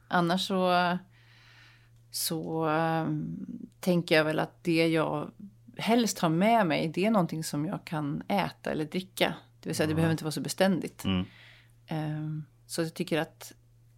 [0.07, 0.71] Annars så,
[2.15, 3.37] så um,
[3.79, 5.31] tänker jag väl att det jag
[5.77, 9.33] helst har med mig det är någonting som jag kan äta eller dricka.
[9.59, 11.03] Det vill säga det behöver inte vara så beständigt.
[11.03, 11.25] Mm.
[11.87, 13.53] Ehm, så jag tycker att,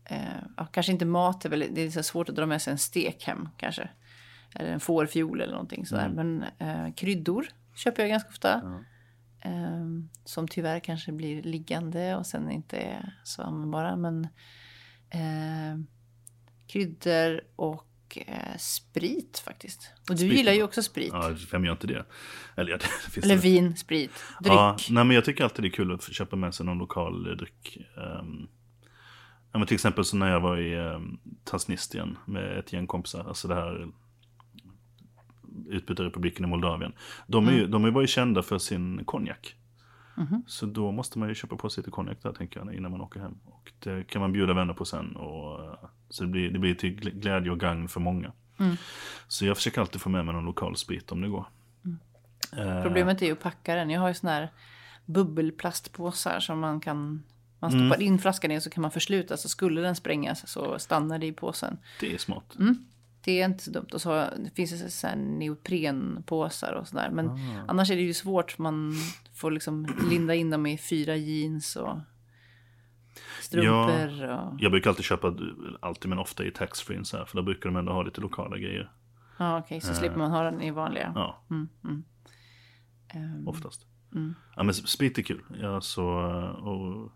[0.06, 2.72] eh, ja, kanske inte mat, är väl, det är så svårt att dra med sig
[2.72, 3.90] en stek hem kanske.
[4.56, 6.10] Eller en fårfiol eller någonting sådär.
[6.10, 8.84] Men eh, kryddor köper jag ganska ofta.
[9.42, 13.96] Ehm, som tyvärr kanske blir liggande och sen inte är så användbara.
[13.96, 14.28] Men
[15.10, 15.80] eh,
[16.68, 19.92] kryddor och eh, sprit faktiskt.
[20.10, 21.10] Och du Sprit, gillar ju också sprit.
[21.14, 22.06] Ja, vem gör inte det?
[22.56, 23.42] Eller, ja, det finns Eller det.
[23.42, 24.54] vin, sprit, dryck.
[24.54, 27.30] Ja, nej, men jag tycker alltid det är kul att köpa med sig någon lokal
[27.30, 27.78] eh, dryck.
[27.96, 28.48] Um,
[29.52, 33.28] ja, men till exempel så när jag var i um, Transnistrien med ett gäng kompisar,
[33.28, 33.88] alltså det här
[35.70, 36.94] utbytarrepubliken i Moldavien.
[37.28, 39.56] De, är ju, de var ju kända för sin konjak.
[40.48, 43.02] Så då måste man ju köpa på sig lite konjak där tänker jag innan man
[43.02, 43.38] åker hem.
[43.46, 45.16] Och det kan man bjuda vänner på sen.
[45.16, 45.74] Och, eh,
[46.10, 48.32] så det blir, det blir till gl- glädje och gagn för många.
[49.28, 51.46] Så jag försöker alltid få med mig någon lokal sprit om det går.
[52.58, 53.90] Eh, Problemet är ju att packa den.
[53.90, 54.50] Jag har ju såna här
[55.06, 57.24] bubbelplastpåsar som man kan...
[57.60, 57.90] Man Mm.
[57.90, 59.38] stoppar in flaskan i så kan man försluta.
[59.38, 61.78] Så skulle den sprängas så stannar det i påsen.
[62.00, 62.56] det är smart.
[63.28, 63.88] Det är inte så dumt.
[63.94, 67.10] Och så det finns det så här neoprenpåsar och sådär.
[67.12, 67.38] Men Ah.
[67.68, 68.58] annars är det ju svårt.
[68.58, 68.94] Man
[69.34, 71.98] får liksom linda in dem i fyra jeans och
[73.42, 74.30] strumpor.
[74.30, 75.34] Och, Jag brukar alltid köpa,
[75.80, 78.58] alltid men ofta i taxfree så här, för där brukar de ändå ha lite lokala
[78.58, 78.92] grejer.
[79.40, 79.82] ja, okej.
[79.82, 81.12] så slipper man ha den i vanliga.
[81.16, 81.44] Ja,
[83.14, 83.86] Ehm, oftast.
[84.16, 84.36] Mm.
[84.56, 85.44] Ja men sprit är kul.
[85.62, 86.04] Ja så
[86.62, 87.12] och...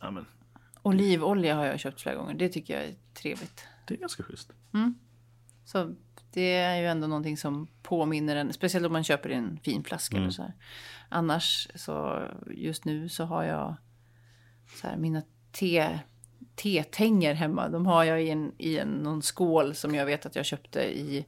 [0.00, 0.24] Ja men
[0.82, 2.34] Olivolja har jag köpt flera gånger.
[2.34, 3.66] Det tycker jag är trevligt.
[3.86, 4.52] Det är ganska schysst.
[5.64, 5.94] Så
[6.32, 9.84] det är ju ändå någonting som påminner en, speciellt om man köper i en fin
[9.84, 10.52] flaska eller så här.
[11.08, 13.76] Annars så just nu så har jag
[14.74, 15.22] så här mina
[15.52, 15.98] te,
[16.54, 17.68] tetänger hemma.
[17.68, 20.80] De har jag i en, i en någon skål som jag vet att jag köpte
[20.80, 21.26] i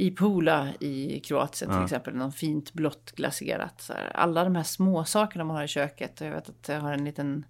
[0.00, 2.14] i Pula i Kroatien till exempel.
[2.14, 3.80] Någon fint blått glaserat.
[3.80, 4.16] Så här.
[4.16, 6.20] Alla de här små sakerna man har i köket.
[6.20, 7.44] Jag vet att jag har en liten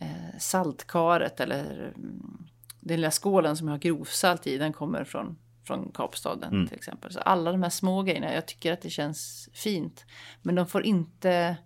[0.00, 2.46] eh, saltkaret eller mm,
[2.82, 4.58] den lilla skålen som jag har grovsalt i.
[4.58, 7.12] Den kommer från, från Kapstaden till exempel.
[7.12, 8.34] Så alla de här små grejerna.
[8.34, 10.04] Jag tycker att det känns fint.
[10.42, 11.56] Men de får inte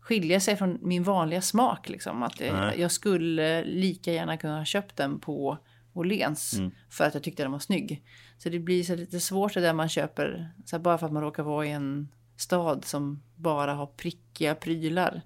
[0.00, 1.88] skilja sig från min vanliga smak.
[1.88, 2.22] Liksom.
[2.22, 5.58] Att det, jag skulle lika gärna kunna ha köpt den på
[5.92, 6.60] Åhléns
[6.90, 8.04] för att jag tyckte den var snygg.
[8.38, 11.22] Så det blir så lite svårt det där man köper, så bara för att man
[11.22, 15.22] råkar vara i en stad som bara har prickiga prylar.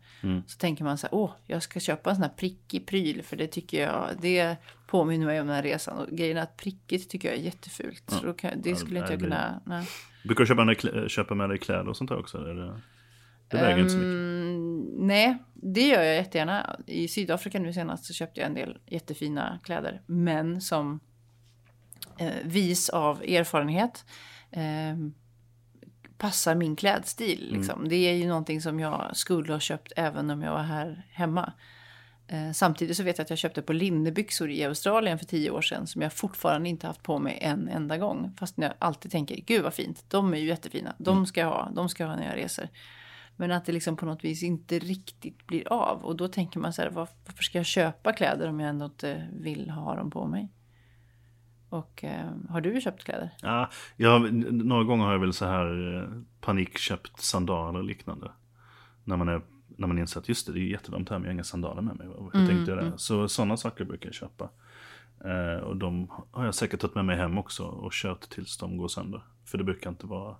[0.46, 3.36] Så tänker man så här, åh, jag ska köpa en sån här prickig pryl för
[3.36, 5.98] det tycker jag, det påminner mig om den här resan.
[5.98, 8.02] Och grejen är att prickigt tycker jag är jättefult.
[8.06, 9.86] Så då kan, det skulle inte jag kunna, nej.
[10.24, 12.38] Brukar du köpa, med, klä- köpa med dig kläder och sånt där också?
[12.38, 12.80] Eller?
[13.48, 14.12] Det väger inte så mycket.
[14.14, 16.76] Mm, nej, det gör jag jättegärna.
[16.86, 20.02] I Sydafrika nu senast så köpte jag en del jättefina kläder.
[20.06, 21.00] Men som
[22.18, 24.04] eh, vis av erfarenhet
[24.50, 24.96] eh,
[26.20, 27.48] passar min klädstil.
[27.52, 27.88] Liksom.
[27.88, 31.52] Det är ju någonting som jag skulle ha köpt även om jag var här hemma.
[32.28, 35.62] Eh, samtidigt så vet jag att jag köpte på linnebyxor i Australien för tio år
[35.62, 38.33] sedan som jag fortfarande inte haft på mig en enda gång.
[38.38, 41.70] Fast jag alltid tänker, gud vad fint, de är ju jättefina, de ska jag ha,
[41.74, 42.68] de ska jag ha när jag reser.
[43.37, 46.04] Men att det liksom på något vis inte riktigt blir av.
[46.04, 48.85] Och då tänker man så här, var, varför ska jag köpa kläder om jag ändå
[48.85, 50.48] inte vill ha dem på mig?
[51.70, 53.30] Och eh, har du köpt kläder?
[53.42, 58.30] Ja, jag, några gånger har jag väl så här eh, panikköpt sandaler och liknande.
[59.04, 61.24] När man, är, när man inser att just det, det är ju jättevarmt här men
[61.24, 62.06] jag har inga sandaler med mig.
[62.33, 62.92] Hur tänkte jag det?
[62.98, 64.48] Så sådana saker brukar jag köpa.
[65.24, 68.76] Eh, och de har jag säkert tagit med mig hem också och kört tills de
[68.76, 69.22] går sönder.
[69.44, 70.37] För det brukar inte vara,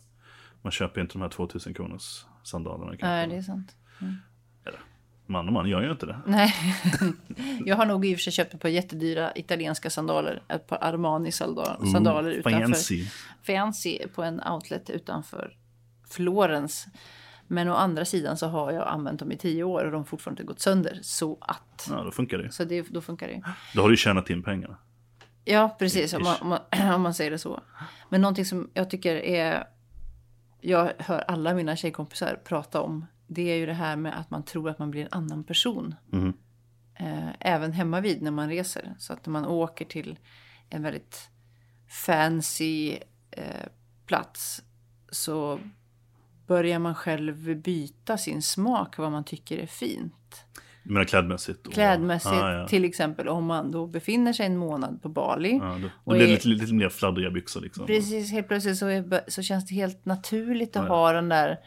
[0.62, 2.95] man köper inte de här 2000 kronors sandalerna.
[3.01, 3.77] Nej, det är sant.
[5.31, 6.21] Man och man gör ju inte det.
[6.27, 6.55] Nej,
[7.64, 10.43] jag har nog i och för sig köpt ett par jättedyra italienska sandaler.
[10.49, 12.61] Ett par Armani-sandaler utanför.
[12.61, 13.07] Fancy.
[13.43, 15.57] fancy på en outlet utanför
[16.11, 16.87] Florens.
[17.47, 20.05] Men å andra sidan så har jag använt dem i tio år och de har
[20.05, 20.99] fortfarande inte gått sönder.
[21.03, 21.88] Så att.
[21.90, 22.53] Ja, då funkar det.
[22.53, 23.43] Så det, då funkar det.
[23.75, 24.77] Då har du ju tjänat in pengarna.
[25.45, 26.12] Ja, precis.
[26.14, 26.61] Om man, om, man,
[26.95, 27.62] om man säger det så.
[28.09, 29.64] Men någonting som jag tycker är...
[30.61, 33.07] Jag hör alla mina tjejkompisar prata om.
[33.33, 35.95] Det är ju det här med att man tror att man blir en annan person.
[36.12, 36.33] Mhm.
[36.95, 38.95] Eh, även hemma vid när man reser.
[38.99, 40.19] Så att när man åker till
[40.71, 41.29] en väldigt
[41.88, 42.99] fancy
[43.31, 43.45] eh,
[44.07, 44.62] plats.
[45.11, 45.61] Så
[46.47, 48.99] börjar man själv byta sin smak.
[48.99, 50.45] Vad man tycker är fint.
[50.83, 51.66] Du menar klädmässigt?
[51.66, 52.33] och- Klädmässigt.
[52.35, 52.69] Ah, ja.
[52.69, 55.59] Till exempel om man då befinner sig en månad på Bali.
[55.62, 57.87] Ja, då, Och det är- lite, lite mer fladdriga byxor liksom.
[57.87, 60.95] Precis, helt plötsligt så, är, så känns det helt naturligt att Ja, ja.
[60.95, 61.59] ha den där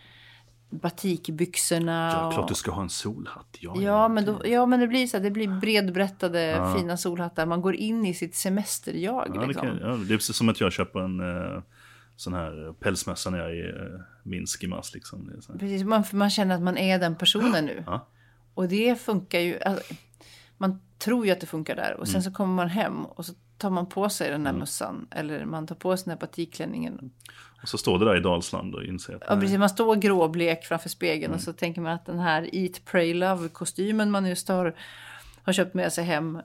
[0.73, 2.11] batikbyxorna.
[2.13, 3.57] Ja, klart du ska ha en solhatt.
[3.59, 7.45] Ja, Ja men, då, ja, men det blir så här, det blir bredbrättade fina solhattar.
[7.45, 9.31] Man går in i sitt semesterjag.
[9.35, 9.67] Ja, det, liksom.
[9.67, 11.61] kan, ja, det är precis som att jag köper en eh,
[12.15, 14.93] sån här pälsmössa när jag är i eh, Minsk i mars.
[14.93, 15.27] Liksom.
[15.47, 15.59] Det.
[15.59, 17.83] Precis, man, man känner att man är den personen nu.
[17.87, 18.07] Ja.
[18.53, 19.59] Och det funkar ju.
[19.61, 19.93] Alltså,
[20.57, 21.95] man tror ju att det funkar där.
[21.99, 22.23] Och sen Mm.
[22.23, 25.07] så kommer man hem och så tar man på sig den där mössan.
[25.11, 27.11] Eller man tar på sig den här batikklänningen.
[27.63, 29.57] Och så står det där i Dalsland och inser att Ja, precis.
[29.57, 31.35] Man står gråblek framför spegeln Mm.
[31.35, 34.75] och så tänker man att den här Eat, Pray, Love-kostymen man just har,
[35.43, 36.39] har köpt med sig hem,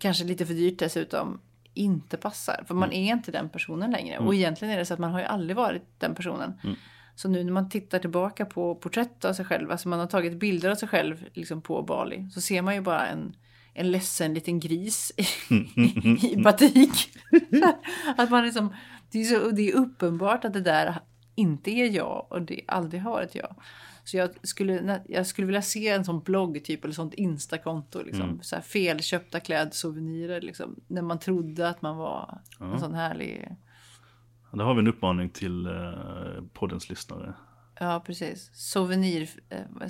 [0.00, 1.40] kanske lite för dyrt dessutom,
[1.74, 2.64] inte passar.
[2.68, 3.04] För man Mm.
[3.04, 4.18] är inte den personen längre.
[4.18, 6.52] Och egentligen är det så att man har ju aldrig varit den personen.
[6.64, 6.76] Mm.
[7.14, 10.36] Så nu när man tittar tillbaka på porträtt av sig själv, alltså man har tagit
[10.38, 13.36] bilder av sig själv liksom på Bali, så ser man ju bara en,
[13.74, 15.22] en ledsen liten gris i,
[16.32, 17.08] i batik.
[18.16, 18.74] att man liksom,
[19.12, 21.00] det, är så, det är uppenbart att det där
[21.34, 23.54] inte är jag och det aldrig har varit jag.
[24.04, 28.02] Så jag skulle, jag skulle vilja se en sån blogg typ eller sånt instakonto.
[28.02, 30.40] Liksom, så här felköpta klädsouvenirer.
[30.40, 33.56] Liksom, när man trodde att man var en sån härlig...
[34.52, 35.72] Där har vi en uppmaning till eh,
[36.52, 37.34] poddens lyssnare.
[37.80, 38.50] Ja, precis.
[38.54, 39.30] Souvenir,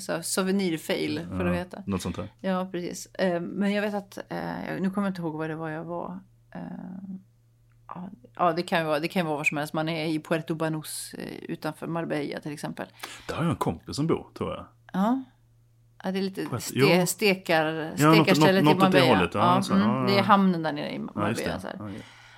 [0.09, 0.25] jag?
[0.25, 1.83] souvenirfail får det heta.
[1.87, 2.29] Något sånt där.
[2.41, 3.07] Ja, precis.
[3.07, 5.85] Eh, men jag vet att, eh, nu kommer jag inte ihåg vad det var jag
[5.85, 6.21] var.
[8.37, 9.73] Ja, det kan ju vara, det kan vara var som helst.
[9.73, 12.87] Man är i Puerto Banús eh, utanför Marbella till exempel.
[13.29, 14.67] Där har jag en kompis som bor, tror jag.
[14.93, 15.23] Ja.
[16.05, 19.17] Ja, det är lite ste, stekar, Ja, något- stekarstället något- i något det Marbella.
[19.17, 21.61] hållet, ja, Ja, så, mm, det är hamnen där nere i Marbella.
[21.61, 21.89] så ja.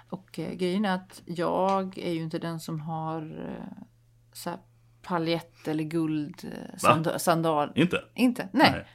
[0.08, 3.82] Och eh, grejen är att jag är ju inte den som har eh,
[4.32, 4.58] så här,
[5.02, 7.72] paljett eller guld eh, sand, sandal.
[7.74, 8.00] Inte?
[8.14, 8.48] Inte?
[8.52, 8.86] Nej.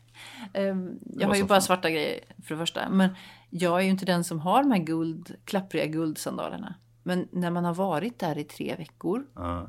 [0.54, 2.90] Ehm, jag har ju bara svarta grejer för det första.
[2.90, 3.10] Men
[3.50, 6.76] jag är ju inte den som har de här guld, klappriga guldsandalerna.
[7.04, 9.64] Men när man har varit där i tre veckor Ah.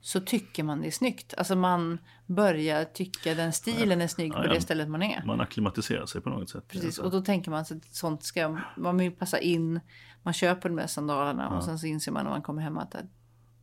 [0.00, 1.34] så tycker man det är snyggt.
[1.38, 4.52] Alltså man börjar tycka den stilen är snygg Ja, på ja.
[4.54, 5.22] det stället man är.
[5.26, 6.68] Man acklimatiserar sig på något sätt.
[6.68, 9.80] Precis, och då tänker man att sånt ska man vill passa in.
[10.22, 12.94] Man köper de där sandalerna och sen så inser man när man kommer hem att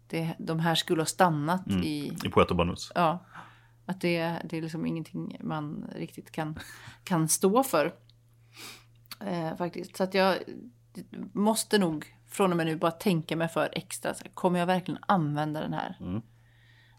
[0.08, 1.84] det, de här skulle ha stannat Mm.
[1.84, 2.18] i...
[2.26, 2.92] I Puerto Banús.
[2.96, 3.26] Ja,
[3.86, 6.60] att det, det är liksom ingenting man riktigt kan,
[7.04, 7.94] kan stå för.
[9.26, 9.98] Eh, faktiskt.
[9.98, 10.38] Så att jag
[11.34, 14.14] måste nog från och med nu bara tänka mig för extra.
[14.14, 15.98] Så här, kommer jag verkligen använda den här?
[16.00, 16.22] Mm.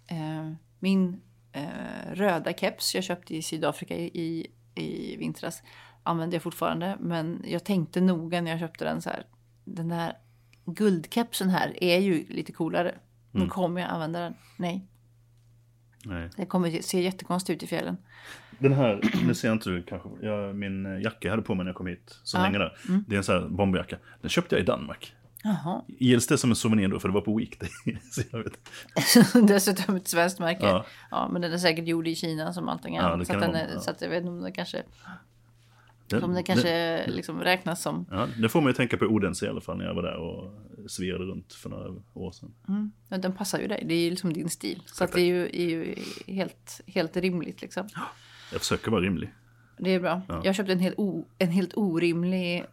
[0.06, 1.20] Eh, min
[1.52, 5.62] eh, röda keps jag köpte i Sydafrika i, i, vintras
[6.02, 6.96] använder jag fortfarande.
[7.00, 9.26] Men jag tänkte noga när jag köpte den så här.
[9.64, 10.18] Den där
[10.64, 12.94] guldkepsen här är ju lite coolare.
[13.30, 14.34] Men kommer jag använda den?
[14.56, 14.88] Nej.
[16.04, 16.30] Nej.
[16.36, 17.96] Det kommer se jättekonstigt ut i fjällen.
[18.64, 20.08] Den här, nu ser jag inte du kanske.
[20.22, 22.18] Jag, min eh, jacka jag hade på mig när jag kom hit.
[22.34, 22.38] Ja.
[22.38, 22.76] hänger där.
[23.06, 23.96] Det är en sån här bomberjacka.
[24.20, 25.14] Den köpte jag i Danmark.
[25.42, 25.82] Jaha.
[25.86, 27.00] Gills det som en souvenir då?
[27.00, 27.68] För det var på Weekday.
[28.10, 28.58] Så jag vet.
[29.48, 30.66] Dessutom ett svenskt märke.
[30.66, 30.84] Ja.
[31.10, 31.28] Ja.
[31.32, 33.18] men den är säkert gjord i Kina som allting Ja, annat.
[33.18, 33.80] det så, det den är, ja.
[33.80, 34.82] så att jag vet inte om det kanske,
[36.08, 38.06] Den, om det kanske liksom räknas som...
[38.10, 40.16] Ja, det får man ju tänka på Odense i alla fall när jag var där
[40.16, 40.52] och
[40.90, 42.54] svirade runt för några år sedan.
[42.68, 43.84] Mm, ja, den passar ju dig.
[43.88, 44.82] Det är ju liksom din stil.
[44.86, 45.94] Så att det är ju, är ju
[46.26, 47.88] helt, helt rimligt liksom.
[48.52, 49.34] Jag försöker vara rimlig.
[49.78, 50.22] Det är bra.
[50.44, 52.64] Jag köpte en helt, o, en helt orimlig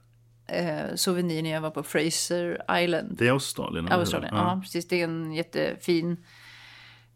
[0.47, 3.15] eh, souvenir när jag var på Fraser Island.
[3.17, 3.91] Det är Australien.
[3.91, 4.59] Australien, ja.
[4.63, 4.88] precis.
[4.88, 6.26] Det är en jättefin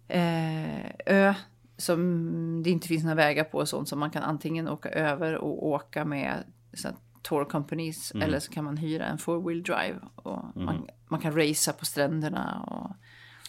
[0.08, 1.34] eh, ö
[1.78, 5.68] som det inte finns några vägar på sånt som man kan antingen åka över och
[5.68, 6.43] åka med
[6.74, 11.20] såna tour companies eller så kan man hyra en four wheel drive och man, man
[11.20, 12.95] kan racea på stränderna och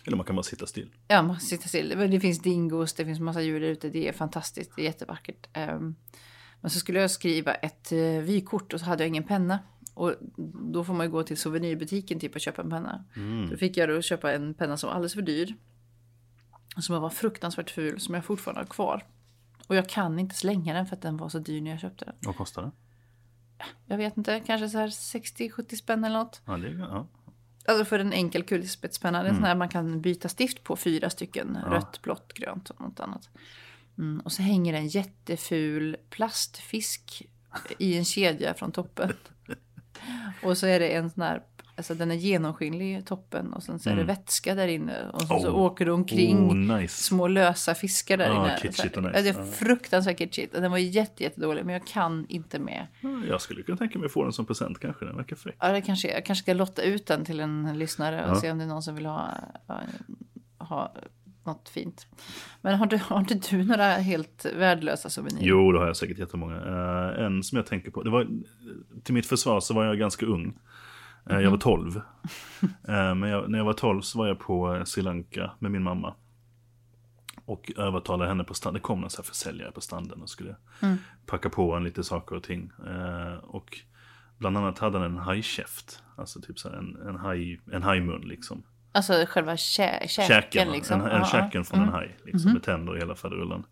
[0.06, 0.90] Eller man kan bara sitta still.
[1.08, 2.10] ja, man sitter still.
[2.10, 3.88] Det finns dingos, det finns massa djur där ute.
[3.90, 5.46] Det är fantastiskt, det är jättevackert.
[5.52, 5.94] Ehm,
[6.60, 9.58] men så skulle jag skriva ett uh, vykort och så hade jag ingen penna.
[9.94, 10.14] Och
[10.72, 13.04] då får man ju gå till souvenirbutiken typ och köpa en penna.
[13.14, 15.54] Så då fick jag då köpa en penna som var alldeles för dyr.
[16.76, 19.06] Som var fruktansvärt ful, som jag fortfarande har kvar.
[19.66, 22.04] Och jag kan inte slänga den för att den var så dyr när jag köpte
[22.04, 22.14] den.
[22.20, 22.70] Vad kostar det?
[23.86, 26.42] Jag vet inte, kanske så här 60-70 spänn eller något.
[26.44, 27.06] Ja, det är, ja.
[27.68, 29.22] Alltså för en enkel kulspetspenna.
[29.22, 31.58] Det är en sån här man kan byta stift på fyra stycken.
[31.64, 31.70] Ja.
[31.70, 33.28] Rött, blått, grönt och något annat.
[33.98, 37.26] Mm, och så hänger en jätteful plastfisk
[37.78, 39.12] i en kedja från toppen.
[40.42, 41.42] och så är det en sån här,
[41.76, 45.08] alltså den är genomskinlig i toppen och sen så är det vätska där inne.
[45.12, 45.54] Och så, så Oh.
[45.60, 47.02] åker det omkring Oh, nice.
[47.02, 48.58] små lösa fiskar där Ah, inne.
[48.62, 49.22] kitschigt Så och nice.
[49.22, 49.44] Det är Ja.
[49.44, 50.52] fruktansvärt kitschigt.
[50.52, 52.86] Den var jätte, jättedålig men jag kan inte med.
[53.00, 55.04] Ja, Jag skulle kunna tänka mig att få den som present kanske.
[55.04, 55.56] Den verkar fräck.
[55.60, 56.08] Ja, det kanske.
[56.12, 58.40] Jag kanske ska lotta ut den till en lyssnare och Ja.
[58.40, 59.30] se om det är någon som vill ha,
[59.66, 59.80] ha,
[60.58, 60.94] ha
[61.44, 62.06] något fint.
[62.60, 65.44] Men har, du, har inte du några helt värdelösa souvenirer?
[65.46, 66.56] Jo, det har jag säkert jättemånga.
[66.56, 68.02] Uh, en som jag tänker på.
[68.02, 68.26] Det var,
[69.04, 70.58] till mitt försvar så var jag ganska ung.
[71.30, 71.96] Eh, Jag var 12.
[72.88, 75.70] Eh, men jag, när jag var 12 så var jag på eh, Sri Lanka med
[75.70, 76.14] min mamma.
[77.44, 78.80] Och övertalade henne på stranden.
[78.80, 80.56] Det kom någon så här försäljare på stranden och skulle
[81.26, 82.70] packa på en lite saker och ting.
[83.42, 83.78] Och
[84.38, 86.02] bland annat hade han en hajkäft.
[86.16, 88.62] Alltså typ så en, en, haj, en hajmun liksom.
[88.92, 91.00] Alltså själva kä, käken, Käken, liksom?
[91.00, 91.24] en, en ja.
[91.24, 92.16] käken från en haj.
[92.24, 93.64] Liksom, Med tänder i hela faderullen.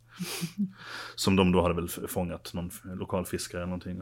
[1.14, 3.98] Som de då hade väl fångat någon lokal fiskare eller någonting.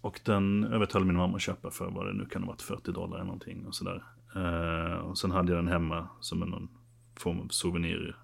[0.00, 2.92] Och den övertalade min mamma att köpa för vad det nu kan ha varit 40
[2.92, 3.66] dollar eller någonting.
[3.66, 4.04] Och, sådär.
[4.34, 6.68] Eh, och sen hade jag den hemma som en någon
[7.16, 8.16] form av souvenir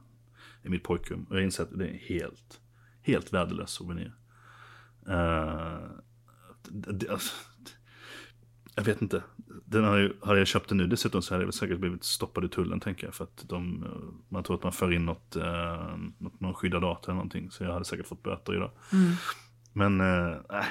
[0.63, 1.27] i mitt pojkrum.
[1.31, 2.61] Och jag inser att det är en helt,
[3.03, 4.15] helt värdelös souvenir.
[5.09, 5.79] Eh,
[6.69, 7.33] det, det, alltså,
[8.75, 9.23] jag vet inte.
[9.65, 12.49] Den hade, hade jag köpt den nu dessutom så hade jag säkert blivit stoppad i
[12.49, 13.15] tullen tänker jag.
[13.15, 13.91] För att de, eh,
[14.29, 17.51] man tror att man för in något, eh, något någon skyddad data eller någonting.
[17.51, 18.71] Så jag hade säkert fått böter idag.
[19.73, 20.67] Men eh, nej,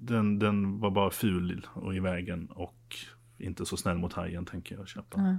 [0.00, 2.96] den, den var bara ful och i vägen och
[3.38, 5.38] inte så snäll mot hajen tänker jag köpa.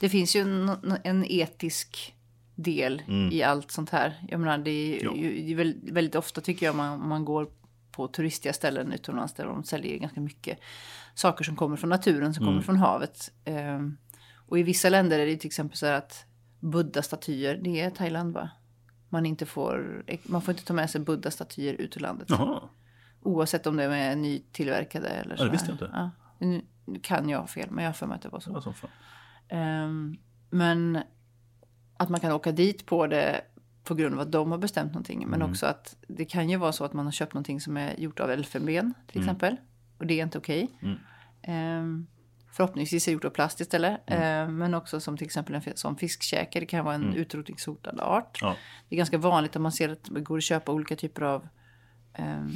[0.00, 0.70] Det finns ju en,
[1.04, 2.14] en etisk
[2.54, 4.24] del i allt sånt här.
[4.28, 5.18] Jag menar, det är, Mm.
[5.20, 7.48] Ju, det är väldigt, ofta tycker jag man, man går
[7.90, 10.58] på turistiga ställen utomlands där de säljer ganska mycket
[11.14, 12.52] saker som kommer från naturen, som Mm.
[12.52, 13.32] kommer från havet.
[13.44, 13.96] Ehm,
[14.36, 16.24] och i vissa länder är det till exempel så här att
[16.60, 18.50] Buddha-statyer, det är Thailand va?
[19.08, 22.26] Man, inte får, man får inte ta med sig Buddha-statyer ut ur landet.
[22.30, 22.60] Jaha,
[23.24, 25.42] Oavsett om de är nytillverkade eller så.
[25.42, 25.90] Ja, det visste jag inte.
[25.92, 26.10] Ja.
[26.38, 28.50] Nu nu kan jag ha fel, men jag har för mig att det var så.
[28.50, 28.90] det var fan.
[29.48, 30.16] Ehm,
[30.50, 31.02] men
[31.96, 33.40] att man kan åka dit på det
[33.84, 35.28] på grund av att de har bestämt någonting.
[35.28, 38.00] Men också att det kan ju vara så att man har köpt någonting som är
[38.00, 39.56] gjort av elfenben till exempel.
[39.98, 40.78] Och det är inte okej.
[40.82, 40.98] Mm.
[41.42, 42.06] Ehm,
[42.52, 44.00] förhoppningsvis är gjort av plast istället.
[44.06, 46.60] Eh, men också som till exempel en som fiskkäke.
[46.60, 48.38] Det kan vara en utrotningshotad art.
[48.40, 48.56] Ja.
[48.88, 51.48] Det är ganska vanligt att man ser att det går att köpa olika typer av
[52.12, 52.52] ehm,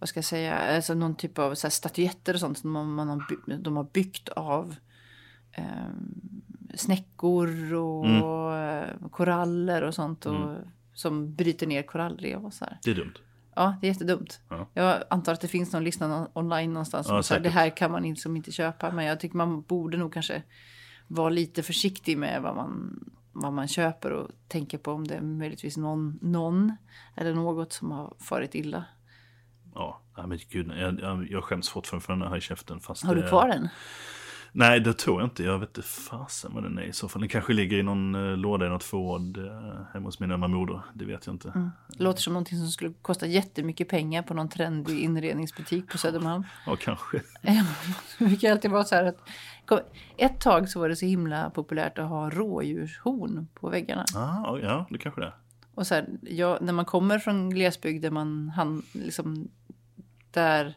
[0.00, 2.94] vad ska jag säga, alltså någon typ av så här, statyetter och sånt som man,
[2.94, 4.74] man har, de har byggt av
[5.52, 6.42] ehm,
[6.74, 10.26] snäckor och eh, koraller och sånt.
[10.26, 10.56] Och,
[10.94, 12.78] Som bryter ner korallrev och så här.
[12.84, 13.14] Det är dumt.
[13.54, 14.40] Ja, det är jättedumt.
[14.48, 14.66] Ja.
[14.74, 17.06] Jag antar att det finns någon lista nå- online någonstans.
[17.08, 18.90] Ja, som säger, det här kan man inte, som inte köpa.
[18.92, 20.42] Men jag tycker man borde nog kanske
[21.08, 25.20] vara lite försiktig med vad man, vad man köper och tänka på om det är
[25.20, 26.76] möjligtvis någon, någon
[27.16, 28.84] eller något som har farit illa.
[29.74, 32.80] Ja, men gud, jag, jag, jag skäms fortfarande för den här i käften.
[32.80, 33.68] Fast Har du kvar den?
[34.52, 35.42] Nej, det tror jag inte.
[35.44, 37.20] Jag vet inte fasen vad den är i så fall.
[37.20, 40.48] Den kanske ligger i någon eh, låda i något förråd eh, hemma hos min ömma
[40.48, 40.80] moder.
[40.94, 41.70] Det vet jag inte.
[41.88, 46.44] Det låter som någonting som skulle kosta jättemycket pengar på någon trendig inredningsbutik på Södermalm.
[46.66, 47.22] Ja, kanske.
[48.18, 49.18] Det brukar alltid vara så här att
[49.66, 49.80] kom-
[50.16, 54.04] ett tag så var det så himla populärt att ha rådjurshorn på väggarna.
[54.14, 55.34] Ah, ja, det kanske det är.
[55.74, 59.48] Och så här, ja, när man kommer från glesbygd där man han, liksom,
[60.32, 60.74] där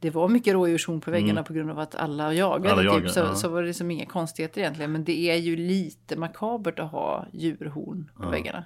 [0.00, 2.68] det var mycket rådjurshorn på väggarna på grund av att alla jagade.
[2.68, 2.78] Mm.
[2.78, 3.34] Alla typ, jagar, så, ja.
[3.34, 4.92] så var det liksom inga konstigheter egentligen.
[4.92, 8.64] Men det är ju lite makabert att ha djurhorn på väggarna.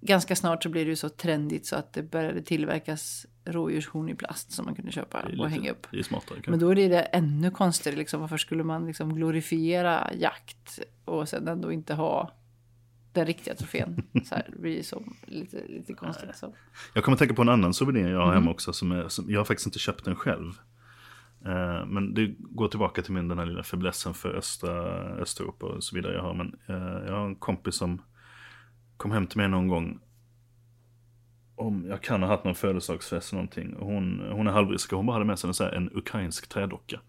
[0.00, 4.14] Ganska snart så blir det ju så trendigt så att det började tillverkas rådjurshorn i
[4.14, 5.86] plast som man kunde köpa och lite, hänga upp.
[6.04, 6.38] smartare.
[6.46, 7.98] Men då är det det ännu konstigare.
[7.98, 12.30] Liksom, varför skulle man liksom glorifiera jakt och sen ändå inte ha
[13.20, 14.02] den riktiga trofén?
[14.24, 16.36] Så här, det blir så lite, lite konstigt.
[16.36, 16.54] Så.
[16.94, 18.72] Jag kommer att tänka på en annan souvenir jag har hemma också.
[18.72, 20.52] Som är, som, jag har faktiskt inte köpt den själv.
[21.44, 24.72] Eh, men det går tillbaka till min den här lilla fäblessen för östra
[25.20, 26.34] Östeuropa och så vidare jag har.
[26.34, 28.02] Men eh, jag har en kompis som
[28.96, 30.00] kom hem till mig någon gång.
[31.56, 33.76] Om jag kan ha haft någon födelsedagsfest eller någonting.
[33.78, 37.00] Hon, hon är halvryska, hon bara hade med sig en, så här, en ukrainsk trädocka.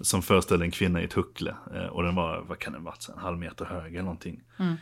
[0.00, 1.54] Som föreställde en kvinna i ett huckle.
[1.74, 4.42] Eh, och den var, vad kan den varit, en halv meter hög eller någonting.
[4.58, 4.72] Eh,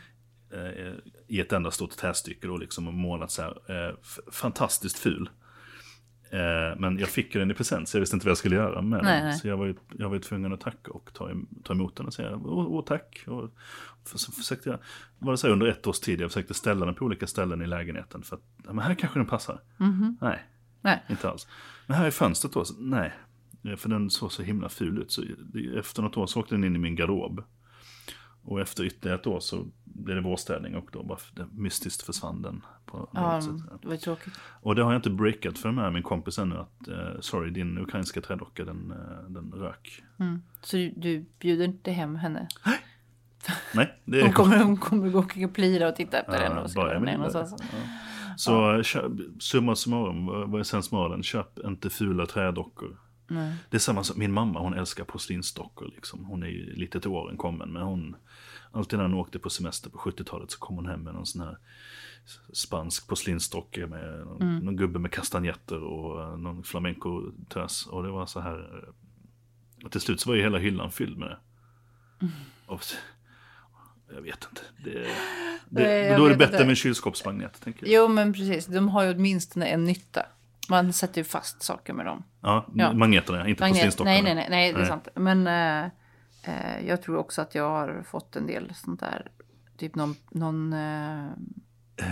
[1.27, 3.87] I ett enda stort trästycke då liksom och målat så här.
[3.89, 3.95] Eh,
[4.31, 5.29] fantastiskt ful.
[6.29, 8.55] Eh, men jag fick ju den i present så jag visste inte vad jag skulle
[8.55, 9.25] göra med Nej, den.
[9.25, 9.37] nej.
[9.37, 11.31] Så jag var, ju, jag var ju tvungen att tacka och ta,
[11.63, 13.23] ta emot den och säga åh, åh tack.
[13.27, 13.49] Och
[14.05, 14.79] för, så försökte jag,
[15.19, 17.61] var det så här under ett års tid, jag försökte ställa den på olika ställen
[17.61, 18.23] i lägenheten.
[18.23, 19.61] För att, ja, men här kanske den passar.
[20.21, 20.43] Nej,
[20.81, 21.03] Nej.
[21.09, 21.47] inte alls.
[21.87, 23.13] Men här är fönstret då, så, nej.
[23.63, 25.11] Eh, För den såg så himla ful ut.
[25.11, 25.23] Så
[25.77, 27.43] efter något år så åkte den in i min garderob.
[28.45, 31.17] Och efter ytterligare ett år så blev det vårstädning och då bara
[31.51, 32.61] mystiskt försvann den.
[32.85, 33.51] På Ja, sätt.
[33.81, 34.33] det var tråkigt.
[34.61, 37.77] Och det har jag inte breakat för med min kompis ännu att eh, sorry din
[37.77, 40.03] ukrainska trädocka den, eh, den rök.
[40.19, 40.41] Mm.
[40.61, 42.47] Så du, du bjuder inte hem henne?
[43.73, 46.71] Nej, det Hon är kommer, hon kommer gå och plira och titta efter den och
[46.71, 47.17] se bara var jag den är vill.
[47.33, 47.63] någonstans.
[48.37, 51.23] Så köp, summa summarum, vad är sensmoralen?
[51.23, 52.97] Köp inte fula trädockor.
[53.27, 53.55] Nej.
[53.69, 56.25] Det är samma som min mamma, hon älskar porslinsdockor liksom.
[56.25, 58.15] Hon är ju lite till åren kommen, men hon,
[58.75, 61.41] alltid när hon åkte på semester på 70-talet så kom hon hem med någon sån
[61.41, 61.57] här
[62.53, 64.59] spansk porslinsdocka med någon, Mm.
[64.65, 67.85] någon gubbe med kastanjetter och eh, någon flamenco-tös.
[67.87, 71.17] Och det var så här, eh, och till slut så var ju hela hyllan fylld
[71.17, 71.37] med det.
[72.21, 72.33] Mm.
[72.65, 72.81] Och,
[74.15, 74.61] jag vet inte.
[74.83, 75.07] Det,
[75.69, 76.63] det, jag då är det bättre inte.
[76.63, 77.93] med en kylskåpsmagnet, tänker jag.
[77.95, 78.65] Jo, men precis.
[78.65, 80.25] De har ju åtminstone en nytta.
[80.69, 82.23] Man sätter ju fast saker med dem.
[82.41, 82.93] Ja, Ja.
[82.93, 84.11] magneterna, inte Magnet- porslinsdockorna.
[84.11, 85.07] nej, nej, nej, nej, det är sant.
[85.15, 85.91] Men eh,
[86.45, 89.31] eh, jag tror också att jag har fått en del sånt där.
[89.77, 91.25] Typ någon, någon eh,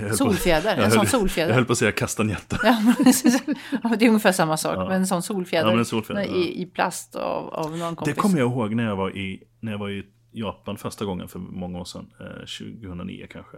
[0.10, 0.76] på- solfjäder.
[0.76, 1.50] jag En sån höll- solfjäder.
[1.50, 2.60] Jag höll på att säga kastanjetter.
[2.64, 4.76] Ja, det är ungefär samma sak.
[4.78, 4.86] Ja.
[4.88, 6.28] Men en sån solfjäder, Ja, en solfjäder, ja.
[6.36, 8.16] i, i plast av, av någon kompis.
[8.16, 11.28] Det kommer jag ihåg när jag var i, när jag var i Japan första gången
[11.28, 12.10] för många år sedan.
[12.20, 12.46] Eh,
[12.80, 13.58] 2009 kanske.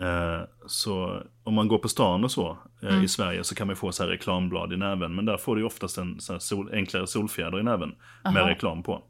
[0.00, 3.04] Eh, så om man går på stan och så eh, Mm.
[3.04, 5.14] i Sverige så kan man få så här reklamblad i näven.
[5.14, 8.50] Men där får du oftast en så sol, enklare solfjäder i näven med Aha.
[8.50, 9.02] reklam på.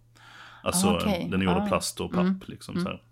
[0.64, 1.28] Alltså Ah, okej.
[1.30, 1.66] den är gjord av Ah.
[1.68, 2.48] plast och papp.
[2.48, 3.02] Liksom, så här.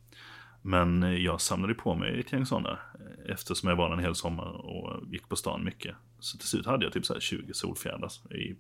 [0.63, 2.71] Men jag samlade på mig ett gäng sådana.
[2.71, 5.97] eh, Eftersom jag var där en hel sommar och gick på stan mycket.
[6.19, 8.11] Så till slut hade jag typ så här 20 solfjädrar.
[8.35, 8.57] I,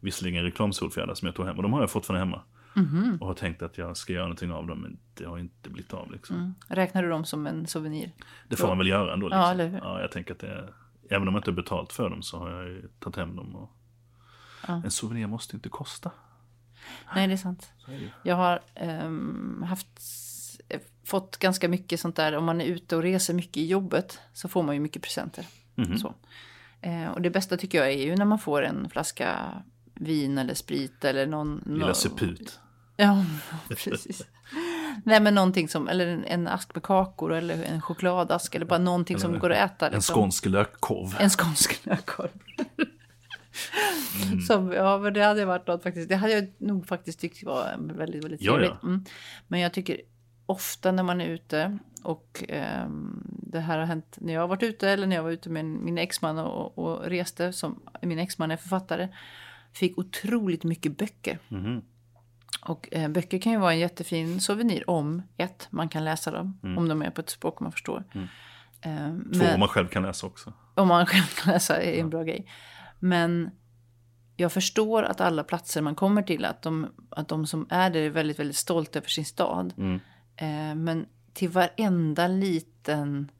[0.00, 1.56] visserligen reklamsolfjädrar som jag tog hem.
[1.56, 2.42] Och de har jag fortfarande hemma.
[2.74, 3.18] Mhm.
[3.20, 4.80] Och har tänkt att jag ska göra någonting av dem.
[4.80, 6.36] Men det har inte blivit av liksom.
[6.36, 6.54] Mm.
[6.68, 8.12] Räknar du dem som en souvenir?
[8.48, 9.28] Det får man väl göra ändå.
[9.28, 9.40] Liksom.
[9.40, 9.78] Ja, eller hur?
[9.78, 10.68] Ja, jag tänker att det
[11.10, 13.56] Även om jag inte har betalt för dem så har jag ju tagit hem dem.
[13.56, 13.70] Och...
[14.68, 14.82] Ja.
[14.84, 16.10] En souvenir måste inte kosta.
[17.14, 17.72] Nej, det är sant.
[18.22, 19.88] Jag har ehm, haft,
[21.04, 22.32] fått ganska mycket sånt där.
[22.36, 25.46] Om man är ute och reser mycket i jobbet så får man ju mycket presenter.
[25.74, 25.98] Mhm.
[25.98, 26.14] Så.
[26.80, 29.38] Eh, och det bästa tycker jag är ju när man får en flaska
[29.94, 31.62] vin eller sprit eller någon...
[31.66, 32.60] Lilla suput.
[32.96, 33.24] Ja,
[33.68, 34.22] precis.
[35.04, 38.78] Nej, men någonting som, eller en, en ask med kakor eller en chokladask eller bara
[38.78, 39.86] någonting som går att äta.
[39.86, 40.14] En liksom.
[40.14, 41.16] skånsk lökkorv.
[41.18, 42.30] En skånsk lökkorv.
[44.26, 44.40] Mm.
[44.46, 46.08] Som, ja, men det hade varit något faktiskt.
[46.08, 48.70] Det hade jag nog faktiskt tyckt var väldigt, väldigt trevligt.
[48.70, 48.88] Ja, ja.
[48.88, 49.04] Mm.
[49.48, 50.00] Men jag tycker
[50.46, 52.86] ofta när man är ute och eh,
[53.26, 55.64] det här har hänt när jag har varit ute eller när jag var ute med
[55.64, 57.52] min exman och, och reste.
[57.52, 59.08] Som, min exman är författare.
[59.72, 61.38] Fick otroligt mycket böcker.
[61.50, 61.82] Mm.
[62.66, 66.58] Och eh, böcker kan ju vara en jättefin souvenir om ett, man kan läsa dem.
[66.62, 66.78] Mm.
[66.78, 68.04] Om de är på ett språk man förstår.
[68.12, 68.28] Mm.
[68.80, 70.52] Eh, Två, om man själv kan läsa också.
[70.74, 72.46] Om man själv kan läsa är en bra grej.
[73.04, 73.50] Men
[74.36, 78.00] jag förstår att alla platser man kommer till, att de, att de som är där
[78.00, 79.74] är väldigt, väldigt stolta över sin stad.
[79.76, 80.00] Mm.
[80.36, 83.30] Eh, men till varenda liten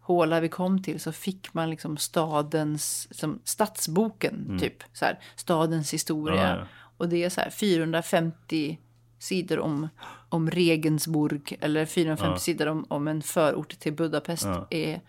[0.00, 4.58] håla vi kom till så fick man liksom stadens, som stadsboken mm.
[4.58, 4.82] typ.
[4.92, 6.48] Så här, stadens historia.
[6.48, 6.66] Ja, ja.
[6.96, 8.78] Och det är så här 450
[9.18, 9.88] sidor om,
[10.28, 12.38] om Regensburg eller 450 ja.
[12.38, 14.46] sidor om, om en förort till Budapest.
[14.70, 15.00] Är,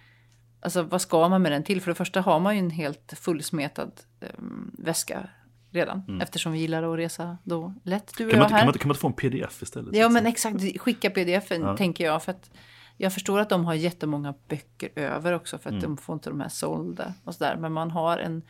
[0.59, 1.81] alltså vad ska man med den till?
[1.81, 3.91] För det första har man ju en helt fullsmetad
[4.37, 5.29] um, väska
[5.71, 6.03] redan.
[6.07, 6.21] Mm.
[6.21, 8.13] Eftersom vi gillar att resa då lätt.
[8.17, 8.59] Du kan, man, här.
[8.59, 9.95] Kan, man, kan man inte få en pdf istället?
[9.95, 11.77] Ja men exakt, skicka pdf-en ja.
[11.77, 12.23] tänker jag.
[12.23, 12.51] För att
[12.97, 15.83] jag förstår att de har jättemånga böcker över också för att mm.
[15.83, 17.55] de får inte de här sålda och sådär.
[17.55, 18.41] Men man har en,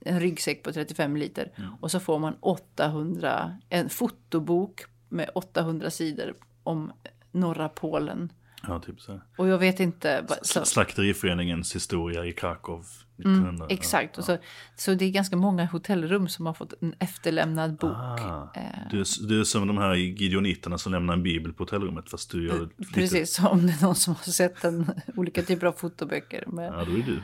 [0.00, 1.70] en ryggsäck på 35 liter mm.
[1.80, 6.92] och så får man 800, en fotobok med 800 sidor om
[7.32, 8.32] norra Polen.
[8.66, 9.20] Ja, typ så.
[9.36, 10.26] Och jag vet inte.
[10.42, 10.64] Så...
[10.64, 12.84] Slakteriföreningens historia i Krakow.
[13.24, 14.16] Mm, exakt.
[14.16, 14.22] Ja.
[14.22, 14.38] Så,
[14.76, 17.96] så det är ganska många hotellrum som har fått en efterlämnad bok.
[17.96, 18.62] Ah, eh.
[18.90, 22.10] du, är, du är som de här gideoniterna som lämnar en bibel på hotellrummet.
[22.10, 22.92] Fast du gör lite...
[22.94, 26.44] Precis, om det är någon som har sett en, olika typer av fotoböcker.
[26.46, 27.22] Men, ja, då är du.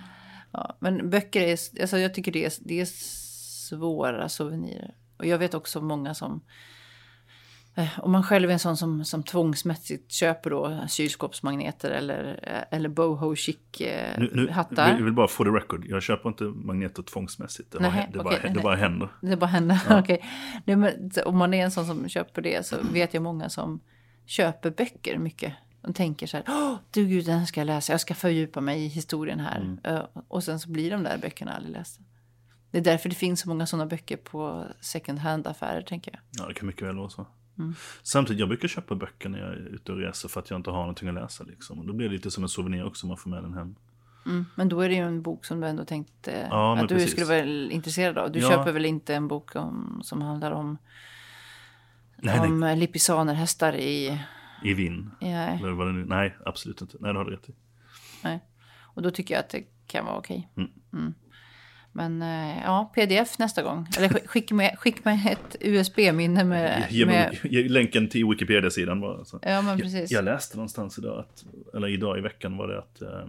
[0.53, 2.87] Ja, men böcker är, alltså jag tycker det är, det är
[3.68, 4.95] svåra souvenirer.
[5.16, 6.43] Och jag vet också många som Eh,
[7.99, 12.89] om man själv är en sån som, som tvångsmässigt köper då kylskåpsmagneter eller, eh, eller
[12.89, 14.22] boho chic eh.
[14.77, 15.87] Jag vill bara få det record.
[15.89, 17.72] Jag köper inte magneter tvångsmässigt.
[17.72, 19.09] Det, nej, bara, det, okay, bara, det bara händer.
[19.20, 19.99] Det bara händer, ja.
[20.01, 20.22] okej.
[20.66, 21.22] Okay.
[21.24, 23.81] Om man är en sån som köper det så vet jag många som
[24.27, 25.53] köper böcker mycket.
[25.83, 28.85] De tänker så här, oh, du gud den ska jag läsa, jag ska fördjupa mig
[28.85, 29.79] i historien här.
[29.85, 30.07] Mm.
[30.29, 32.03] Och sen så blir de där böckerna aldrig lästa.
[32.70, 36.20] Det är därför det finns så många sådana böcker på second hand-affärer, tänker jag.
[36.31, 37.27] Ja, det kan mycket väl vara så.
[37.59, 37.75] Mm.
[38.03, 40.71] Samtidigt, jag brukar köpa böcker när jag är ute och reser för att jag inte
[40.71, 41.45] har någonting att läsa.
[41.45, 41.79] Liksom.
[41.79, 43.75] Och då blir det lite som en souvenir också, man får med den hem.
[44.27, 44.47] Mm.
[44.55, 47.11] Men då är det ju en bok som du ändå tänkte ja, att du precis.
[47.11, 48.33] skulle vara intresserad av.
[48.33, 48.51] Du ja.
[48.51, 50.79] köper väl inte en bok om, som handlar om,
[52.17, 52.77] nej, om det...
[52.77, 54.21] lippisanerhästar i...
[54.63, 54.71] I.
[55.21, 56.05] Eller vad det nu...
[56.05, 56.97] Nej, absolut inte.
[57.01, 57.55] Nej, det har du rätt i.
[58.23, 58.41] Nej.
[58.83, 60.49] Och då tycker jag att det kan vara okej.
[60.55, 60.69] Okay.
[60.93, 61.15] Mm.
[61.99, 62.19] Mm.
[62.19, 63.89] Men eh, ja, pdf nästa gång.
[63.99, 67.39] Eller skicka med, skick med ett USB-minne med, ge, med...
[67.43, 69.25] Ge länken till Wikipedia-sidan bara.
[69.25, 69.39] Så.
[69.43, 70.11] Ja, men precis.
[70.11, 71.45] Jag, jag, läste någonstans idag, att,
[71.75, 73.29] eller idag i veckan var det att eh,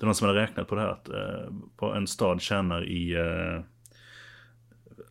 [0.00, 2.88] det är någon som hade räknat på det här, att eh, på en stad tjänar
[2.88, 3.64] i, eh,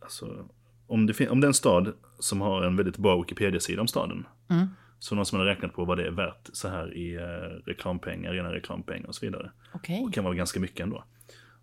[0.00, 0.48] alltså,
[0.86, 4.26] om det, om det är en stad som har en väldigt bra Wikipedia-sida om staden,
[4.48, 4.66] mm.
[4.98, 8.32] så någon som hade räknat på vad det är värt så här i eh, reklampengar,
[8.32, 9.50] rena reklampengar och så vidare.
[9.72, 10.00] Okay.
[10.00, 11.04] Och kan vara ganska mycket ändå.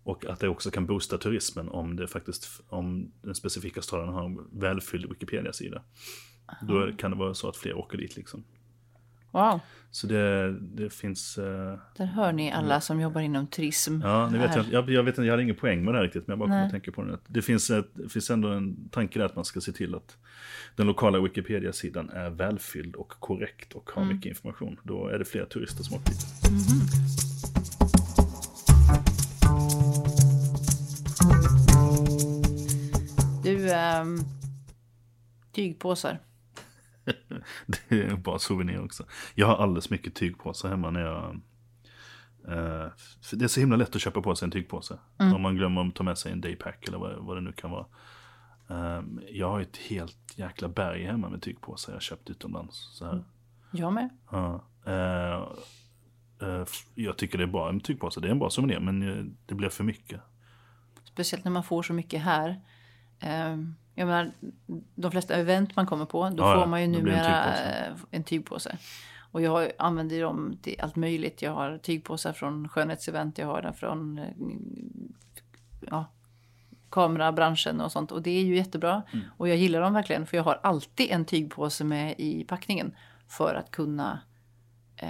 [0.02, 4.24] Och att det också kan boosta turismen om det faktiskt, om den specifika staden har
[4.24, 5.82] en välfylld Wikipedia-sida.
[6.62, 8.44] Då kan det vara så att fler åker dit liksom.
[9.30, 9.60] Wow.
[9.90, 11.38] Så det, det finns...
[11.38, 11.44] Uh,
[11.96, 14.00] Där hör ni alla som jobbar inom turism.
[14.02, 16.04] Ja, ni vet jag, jag, jag, vet inte, jag hade ingen poäng med det här
[16.04, 17.18] riktigt, men jag bara kommer att tänka på det.
[17.26, 20.16] Det finns, ett, det finns ändå en tanke där att man ska se till att
[20.76, 24.14] den lokala Wikipedia-sidan är välfylld och korrekt och har mm.
[24.14, 24.80] mycket information.
[24.82, 26.26] Då är det fler turister som åker dit.
[26.48, 26.97] Mm.
[33.68, 34.18] Um,
[35.52, 36.18] tygpåsar.
[37.66, 39.04] det är bara souvenir också.
[39.34, 41.40] Jag har alldeles mycket tygpåsar hemma när jag...
[42.48, 42.90] Uh,
[43.32, 44.98] det är så himla lätt att köpa på sig en tygpåse.
[45.18, 45.34] Mm.
[45.34, 47.70] Om man glömmer att ta med sig en daypack eller vad, vad det nu kan
[47.70, 47.86] vara.
[48.66, 52.98] Um, jag har ett helt jäkla berg hemma med tygpåsar jag köpt utomlands.
[52.98, 53.24] Så här.
[53.70, 54.08] Jag med.
[54.32, 55.48] Uh, uh,
[56.42, 58.20] uh, jag tycker det är bra med tygpåsar.
[58.20, 60.20] Det är en bra souvenir men det blir för mycket.
[61.04, 62.60] Speciellt när man får så mycket här.
[63.20, 64.32] Ehm, jag menar,
[64.94, 68.06] de flesta event man kommer på, då ja, får man ju numera en tygpåse.
[68.10, 68.78] en tygpåse.
[69.30, 71.42] Och jag använder dem till allt möjligt.
[71.42, 74.24] Jag har tygpåsar från skönhetsevent, jag har den från eh,
[75.90, 76.06] ja,
[76.90, 78.12] kamerabranschen och sånt.
[78.12, 79.02] Och det är ju jättebra.
[79.12, 79.24] Mm.
[79.36, 82.94] Och jag gillar dem verkligen, för jag har alltid en tygpåse med i packningen.
[83.28, 84.20] För att kunna
[84.96, 85.08] eh,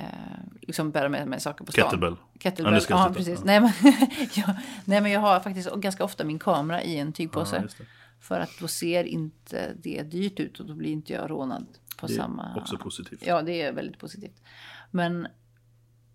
[0.61, 1.85] liksom bära med mig saker på stan.
[1.85, 2.17] Kettlebell.
[2.41, 3.39] Kettlebell, ja, ja precis.
[3.39, 3.45] Ja.
[3.45, 3.73] Nej, men,
[4.35, 4.55] jag,
[4.85, 7.65] nej men jag har faktiskt ganska ofta min kamera i en tygpåse.
[7.79, 7.85] Ja,
[8.21, 11.67] för att då ser inte det dyrt ut och då blir inte jag rånad
[11.99, 12.43] på det samma...
[12.43, 13.23] Det är också positivt.
[13.27, 14.43] Ja, det är väldigt positivt.
[14.91, 15.29] Men,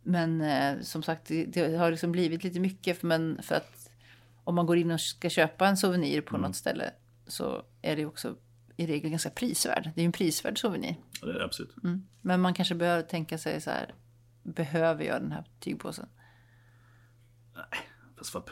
[0.03, 3.03] men eh, som sagt, det, det, har liksom blivit lite mycket.
[3.03, 3.89] Men för att
[4.43, 6.91] om man går in och ska köpa en souvenir på något ställe
[7.27, 8.35] så är det också
[8.77, 9.91] i regel ganska prisvärd.
[9.95, 10.95] Det är ju en prisvärd souvenir.
[11.21, 11.75] Ja, det är det absolut.
[12.21, 13.93] Men man kanske behöver tänka sig så här,
[14.43, 16.09] behöver jag den här tygpåsen?
[18.17, 18.49] Fast vad...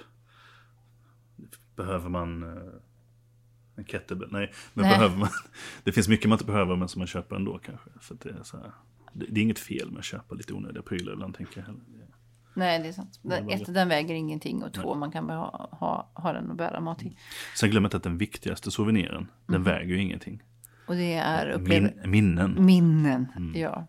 [1.76, 2.74] Behöver man eh,
[3.76, 4.30] en kettlebell?
[4.32, 4.96] Nej, men Nej.
[4.98, 5.30] behöver man...
[5.84, 7.90] Det finns mycket man inte behöver men som man köper ändå kanske.
[8.00, 8.72] För att det, är så här,
[9.14, 11.66] det, det är inget fel med att köpa lite onödiga prylar ibland tänker jag.
[11.66, 11.80] heller.
[11.88, 11.98] Det-
[12.54, 13.20] Nej, det är sant.
[13.22, 16.56] bara Ett, den väger ingenting och två, man kan bara ha, ha, ha den och
[16.56, 17.18] bära mat i.
[17.60, 20.44] Sen glöm inte att den viktigaste souveniren, den väger ju ingenting.
[20.88, 22.66] Och det är upplev- Min, minnen.
[22.66, 23.28] minnen.
[23.56, 23.88] Ja.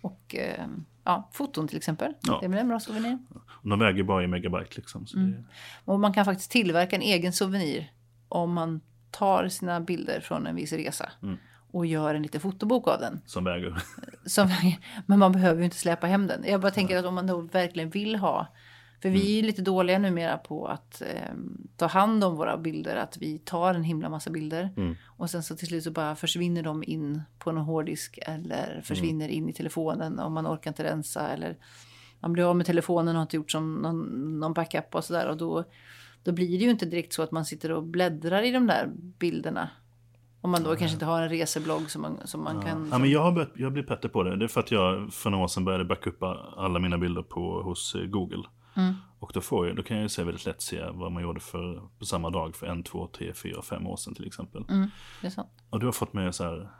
[0.00, 0.66] Och eh,
[1.04, 2.14] ja, foton till exempel.
[2.22, 2.38] Ja.
[2.40, 3.18] Det är väl en bra souvenir.
[3.48, 5.06] Och de väger bara i megabyte liksom.
[5.06, 5.44] Så det,
[5.84, 7.92] Och man kan faktiskt tillverka en egen souvenir
[8.28, 8.80] om man
[9.10, 11.12] tar sina bilder från en viss resa
[11.72, 13.20] och gör en liten fotobok av den.
[13.26, 13.82] som väger.
[14.26, 14.48] Som,
[15.06, 16.44] men man behöver ju inte släpa hem den.
[16.46, 18.46] Jag bara tänker att om man då verkligen vill ha.
[19.02, 21.34] För vi är ju lite dåliga numera på att eh,
[21.76, 22.96] ta hand om våra bilder.
[22.96, 24.70] Att vi tar en himla massa bilder.
[25.06, 28.18] Och sen så till slut så bara försvinner de in på någon hårddisk.
[28.22, 31.28] Eller försvinner in i telefonen om man orkar inte rensa.
[31.28, 31.56] Eller
[32.20, 33.98] man blir av med telefonen och har inte gjort som någon,
[34.40, 35.28] någon backup och sådär.
[35.28, 35.64] Och då,
[36.22, 38.90] då blir det ju inte direkt så att man sitter och bläddrar i de där
[39.18, 39.70] bilderna.
[40.40, 42.88] Om man då kanske inte har en reseblogg som man, som man kan...
[42.92, 44.36] Ja, men jag har börjat, jag blivit bättre på det.
[44.36, 47.62] Det är för att jag för några år sedan började backuppa alla mina bilder på,
[47.62, 48.44] hos eh, Google.
[49.18, 51.88] Och då, får jag, då kan jag se väldigt lätt se vad man gjorde för,
[51.98, 54.64] på samma dag för en, två, tre, fyra, fem år sedan till exempel.
[54.68, 54.90] Mm,
[55.20, 55.48] det är sant.
[55.70, 56.70] Och du har fått mig så här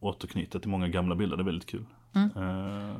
[0.00, 1.86] återknyta till många gamla bilder, det är väldigt kul.
[2.16, 2.32] Eh,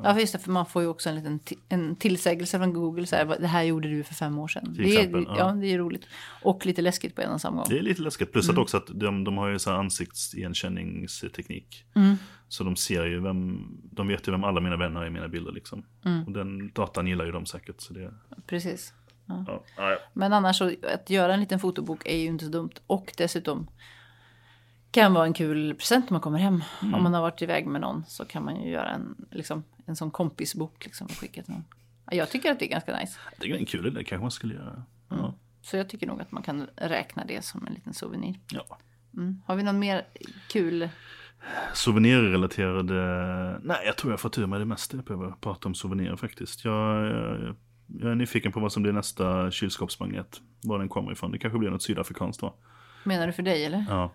[0.03, 1.39] Ja, för just det, för man får ju också en liten
[1.69, 3.05] en tillsägelse från Google.
[3.05, 4.73] Så här, "Vad- det här gjorde du för fem år sedan.
[4.77, 5.35] Det, är, exempel, ja.
[5.37, 5.51] ja.
[5.51, 6.05] det är roligt.
[6.41, 7.65] Och lite läskigt på en och samma gång.
[7.69, 8.31] Det är lite läskigt.
[8.31, 11.85] Plus att också att de, de har ju så ansiktsigenkänningsteknik.
[11.95, 12.15] Mm.
[12.47, 15.27] Så de ser ju vem, de vet ju vem alla mina vänner är i mina
[15.27, 15.85] bilder liksom.
[16.05, 16.23] Mm.
[16.23, 17.81] Och den datan gillar ju de säkert.
[17.81, 18.13] Så det,
[18.47, 18.93] Precis.
[19.25, 19.97] ja, ja, ja.
[20.13, 22.71] Men annars så att göra en liten fotobok är ju inte så dumt.
[22.87, 23.67] Och dessutom
[24.93, 26.63] kan vara en kul present när man kommer hem.
[26.81, 26.93] Mm.
[26.93, 29.95] Om man har varit iväg med någon så kan man ju göra en, liksom, en
[29.95, 31.63] sån kompisbok liksom, och skicka till någon.
[32.05, 33.19] Ja, Jag tycker att det är ganska nice.
[33.37, 34.83] Det är en kul idé, kanske man skulle göra.
[35.09, 35.33] Ja.
[35.61, 38.39] Så jag tycker nog att man kan räkna det som en liten souvenir.
[38.51, 38.77] ja.
[39.17, 39.41] Mm.
[39.45, 40.05] Har vi någon mer
[40.49, 40.89] kul?
[41.73, 42.93] Souvenirrelaterade,
[43.63, 46.65] nej jag tror jag får tur med det mesta jag behöver prata om souvenirer faktiskt.
[46.65, 47.55] Jag, jag,
[47.87, 50.41] jag är nyfiken på vad som blir nästa kylskåpsmagnet.
[50.63, 52.53] Var den kommer ifrån, det kanske blir något sydafrikanskt va?
[53.03, 53.85] Menar du för dig eller?
[53.89, 54.11] Ja.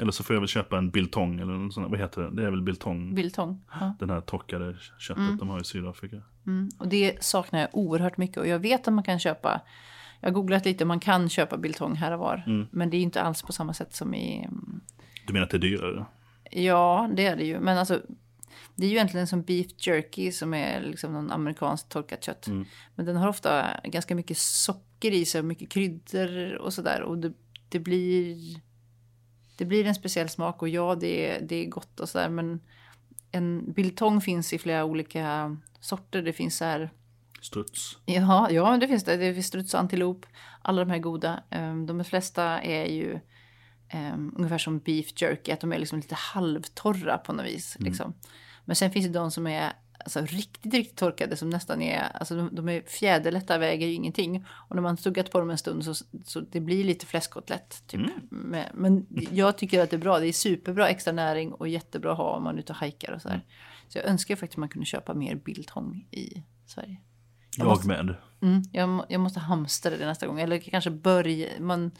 [0.00, 2.30] Eller så får jag väl köpa en biltong eller något sånt, vad heter det?
[2.30, 3.64] Det är väl biltong, Biltång?
[3.80, 3.94] Ja.
[3.98, 6.22] den här torkade köttet de har i Sydafrika.
[6.46, 6.68] Mm.
[6.78, 8.36] Och det saknar jag oerhört mycket.
[8.36, 9.60] Och jag vet att man kan köpa,
[10.20, 12.66] jag har googlat lite, man kan köpa biltång här och var.
[12.70, 14.48] Men det är inte alls på samma sätt som i,
[15.26, 16.04] Du menar att det är dyrare?
[16.50, 17.60] ja det är det ju.
[17.60, 18.00] Men alltså,
[18.74, 22.48] det är ju egentligen som beef jerky som är liksom någon amerikanskt torkat kött.
[22.94, 27.02] Men den har ofta ganska mycket socker i sig och mycket kryddor och sådär.
[27.02, 27.32] Och det,
[27.68, 28.36] det blir,
[29.62, 32.28] det blir en speciell smak och ja, det är, det är gott och sådär.
[32.28, 32.60] Men
[33.30, 36.22] en biltong finns i flera olika sorter.
[36.22, 36.90] Det finns så här
[37.40, 37.98] Struts?
[38.04, 39.16] Ja, ja det finns det.
[39.16, 40.26] Det finns struts och antilop.
[40.62, 41.42] Alla de här goda.
[41.50, 43.20] Ehm, De flesta är ju
[43.94, 45.52] um, ungefär som beef jerky.
[45.52, 47.76] Att de är liksom lite halvtorra på något vis.
[47.80, 48.14] Liksom.
[48.64, 49.72] Men sen finns det de som är
[50.04, 51.36] alltså, riktigt, riktigt torkade.
[51.36, 54.46] Som nästan är, alltså de, de är fjäderlätta, väger ju ingenting.
[54.68, 55.94] Och när man tuggat på dem en stund så,
[56.24, 57.82] så det blir lite fläskkotlett.
[57.86, 58.00] Typ.
[58.30, 60.18] Men, men jag tycker att det är bra.
[60.18, 63.12] Det är superbra extra näring och jättebra att ha om man är ute och hajkar
[63.12, 63.44] och sådär.
[63.88, 66.96] Så jag önskar faktiskt att man kunde köpa mer biltång i Sverige.
[67.56, 68.14] Jag, måste- med.
[68.42, 70.40] Mm, jag, jag måste hamstra det nästa gång.
[70.40, 71.48] Eller kanske börja...
[71.60, 71.90] Man,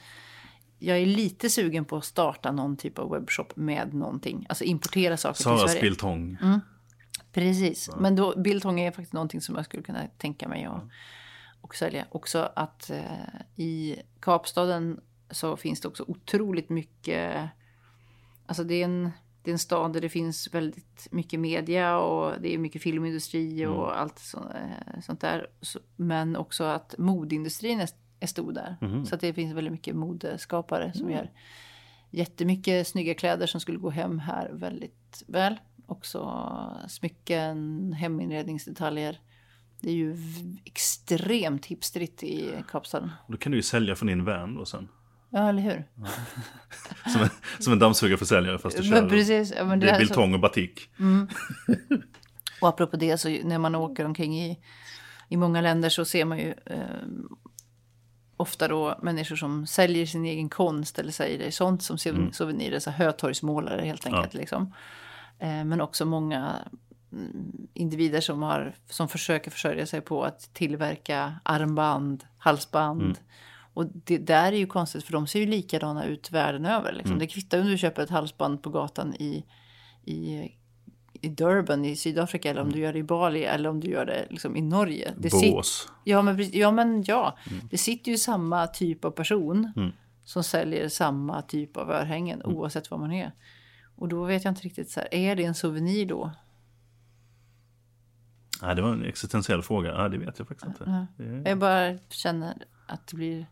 [0.79, 4.47] jag är lite sugen på att starta någon typ av webbshop med någonting.
[4.49, 5.81] Alltså importera saker till Saras Sverige.
[6.43, 6.61] Mm.
[7.33, 7.91] Precis.
[7.99, 10.83] Men då, Biltång är faktiskt någonting som jag skulle kunna tänka mig att
[11.63, 12.07] och sälja.
[12.11, 13.05] Också att eh,
[13.57, 17.51] i Kapstaden så finns det också otroligt mycket...
[18.47, 19.11] Alltså det är en,
[19.43, 23.67] det är en stad där det finns väldigt mycket media och det är mycket filmindustri
[23.67, 25.47] och allt så, eh, sånt där.
[25.61, 27.89] Så, men också att modindustrin är,
[28.21, 28.77] är stor där.
[29.05, 31.31] Så att det finns väldigt mycket modeskapare som gör
[32.11, 35.61] jättemycket snygga kläder som skulle gå hem här väldigt väl.
[35.93, 36.49] Också
[36.89, 39.21] smycken, heminredningsdetaljer.
[39.81, 40.17] Det är ju
[40.65, 43.11] extremt hipstrigt i Kapstaden.
[43.29, 44.89] Då kan du ju sälja från din van då sen.
[45.31, 45.85] Ja, eller hur?
[47.13, 47.29] Som en,
[47.59, 48.91] som en dammsugarförsäljare fast du kör.
[49.01, 49.53] Men precis.
[49.57, 50.91] Ja, men det är här så- biltong och batik.
[52.61, 54.59] Och apropå det, så när man åker omkring i,
[55.29, 56.79] i många länder så ser man ju eh,
[58.37, 62.91] ofta då människor som säljer sin egen konst eller säljer sånt som souven- souvenirer, så
[62.91, 64.35] hötorgsmålare helt enkelt.
[64.35, 64.75] Liksom.
[65.43, 66.59] Eh, men också många
[67.13, 73.19] mm, individer som, har, som försöker försörja sig på att tillverka armband, halsband
[73.75, 76.93] Och det där är ju konstigt för de ser ju likadana ut världen över.
[76.93, 77.19] Liksom.
[77.19, 79.45] Det kvittar om du köper ett halsband på gatan i,
[80.05, 80.49] i,
[81.21, 84.07] i Durban i Sydafrika eller om du gör det i Bali eller om du gör
[84.07, 85.13] det liksom, i Norge.
[85.19, 85.89] Det Bås.
[86.05, 87.37] Ja, men, ja, men ja.
[87.71, 89.91] Det sitter ju samma typ av person Mm.
[90.25, 92.57] som säljer samma typ av örhängen Mm.
[92.57, 93.33] oavsett vad man är.
[94.03, 96.33] Och då vet jag inte riktigt så här, är det en souvenir då?
[98.63, 99.89] Nej, det var en existentiell fråga.
[99.91, 101.07] Ja, det vet jag faktiskt inte.
[101.17, 103.47] Det- Jag bara känner att det blir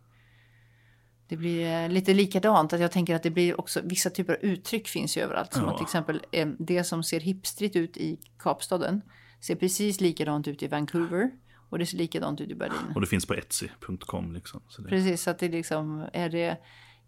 [1.28, 2.72] det blir eh, lite likadant.
[2.72, 5.52] Att jag tänker att det blir också vissa typer av uttryck finns ju överallt.
[5.52, 5.70] Som Ja.
[5.70, 9.02] att till exempel eh, det som ser hipstrigt ut i Kapstaden
[9.40, 11.30] ser precis likadant ut i Vancouver.
[11.70, 12.92] Och det ser likadant ut i Berlin.
[12.94, 14.62] Och det finns på etsy.com liksom.
[14.68, 16.56] Så det, Precis, så att det liksom är det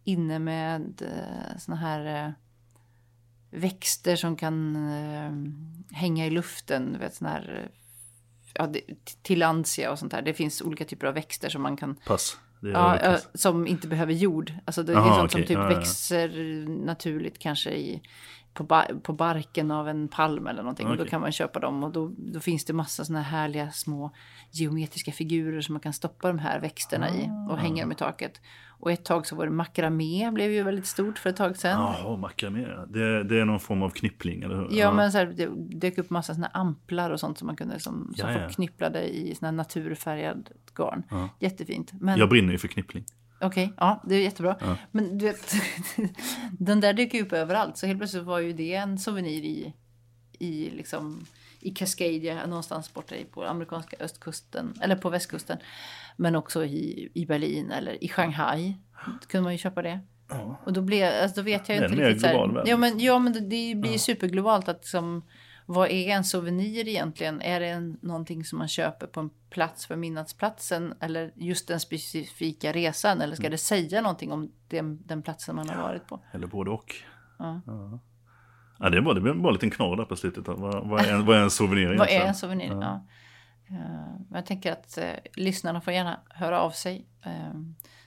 [0.05, 2.34] inne med eh, såna här
[3.53, 5.32] växter som kan eh,
[5.96, 6.92] hänga i luften.
[6.92, 7.78] Du vet, såna här, eh,
[8.55, 8.80] ja, det,
[9.22, 10.22] tillandsia och sånt där.
[10.22, 12.38] Det finns olika typer av växter som man kan pass.
[12.62, 14.53] Är Ja, ja, som inte behöver jord.
[14.64, 15.48] Alltså det är Aha, sånt som okej.
[15.48, 15.68] typ ja.
[15.68, 16.28] växer
[16.84, 18.03] naturligt kanske i,
[18.55, 20.86] på, ba, på barken av en palm eller någonting.
[20.86, 23.70] Och då kan man köpa dem och då, då finns det massa såna här härliga
[23.70, 24.11] små
[24.50, 28.40] geometriska figurer som man kan stoppa de här växterna i och hänga dem i taket.
[28.82, 31.80] Och ett tag så var det makramé, blev ju väldigt stort för ett tag sedan.
[31.80, 32.66] Ja, Jaha, makramé.
[32.88, 34.68] Det, det är någon form av knippling, eller hur?
[34.92, 35.48] men så här, det
[35.78, 38.38] dök upp massa såna amplar och sånt som man kunde som Ja, ja.
[38.38, 41.03] folk knippade i såna här naturfärgad garn.
[41.38, 41.92] Jättefint.
[41.92, 43.05] Men, Jag brinner ju för knippling.
[43.43, 44.57] Okej, ja det är jättebra.
[44.90, 45.53] Men du vet,
[46.59, 47.76] den där dyker upp överallt.
[47.78, 49.72] Så helt plötsligt var ju det en souvenir i,
[50.38, 51.26] i, liksom,
[51.61, 55.59] i Cascadia, någonstans borta i- på amerikanska östkusten, eller på västkusten.
[56.16, 58.74] Men också i, i Berlin eller i Shanghai.
[59.26, 60.01] kunde man ju köpa det.
[60.64, 62.20] Och då, blev, alltså, då vet jag Det är inte riktigt.
[62.20, 62.34] Så här,
[62.66, 64.68] ja, men, ja, men det, det blir superglobalt.
[64.68, 65.22] att liksom,
[65.75, 67.41] Vad är en souvenir egentligen?
[67.43, 70.95] Är det en, någonting som man köper på en plats för minnesplatsen?
[71.01, 73.16] Eller just den specifika resan?
[73.16, 73.37] Eller Mm.
[73.37, 76.20] ska det säga någonting om den, den platsen man har varit på?
[76.33, 76.95] Eller både och.
[77.39, 77.61] Ja.
[77.66, 77.99] Ja.
[78.79, 80.49] Ja, det, var, det blev bara en liten knorr där på slutet.
[80.49, 82.23] Vad, vad, är, en, vad är en souvenir Vad egentligen?
[82.23, 82.68] är en souvenir?
[82.81, 83.07] Ja.
[83.68, 83.77] Eh,
[84.29, 85.05] men jag tänker att eh,
[85.35, 87.07] lyssnarna får gärna höra av sig.
[87.25, 87.53] Eh,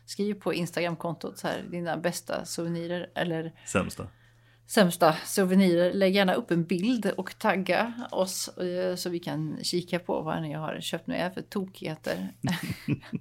[0.05, 4.07] skriv på Instagramkontot så här, dina bästa souvenirer eller Sämsta.
[4.68, 5.93] Sämsta souvenirer.
[5.93, 10.41] Lägg gärna upp en bild och tagga oss eh, så vi kan kika på vad
[10.41, 12.34] ni har köpt nu är för tokigheter.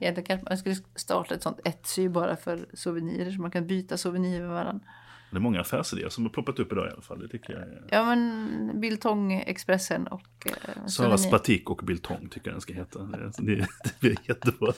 [0.00, 3.96] Egentligen kanske man skulle starta ett sånt Etsy bara för souvenirer så man kan byta
[3.96, 4.84] souvenirer med varandra.
[5.30, 7.18] Det är många affärsidéer som har ploppat upp idag i alla fall.
[7.20, 7.62] Det tycker jag.
[7.62, 11.30] är- Ja men Biltong Expressen och eh, Saras.
[11.30, 12.98] Batik och Biltong tycker jag den ska heta.
[12.98, 13.54] Det, det,
[13.84, 14.72] det blir jättebra.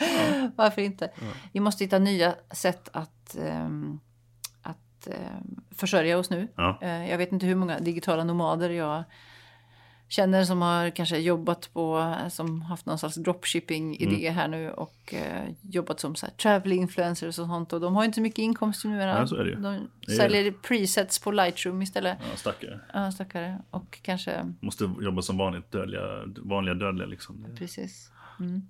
[0.56, 1.10] Varför inte?
[1.52, 4.00] Vi måste hitta nya sätt att, ehm,
[5.08, 6.48] att ehm, försörja oss nu.
[6.56, 6.78] Ja.
[6.82, 9.04] Eh, jag vet inte hur många digitala nomader jag
[10.10, 14.34] känner som har kanske jobbat på, som haft någon slags dropshipping-idé Mm.
[14.34, 17.72] här nu och eh, jobbat som så här travel influencers och sånt.
[17.72, 19.18] Och de har inte så mycket inkomst numera.
[19.18, 19.56] Ja, så är det ju.
[19.56, 22.18] De Det säljer presets på Lightroom istället.
[22.30, 22.80] Ja, stackare.
[22.94, 23.58] Ja, stackare.
[23.70, 26.02] Och kanske Måste jobba som vanligt dödliga,
[26.38, 27.42] vanliga dödliga liksom.
[27.48, 28.10] Det- Precis.
[28.40, 28.68] Mm.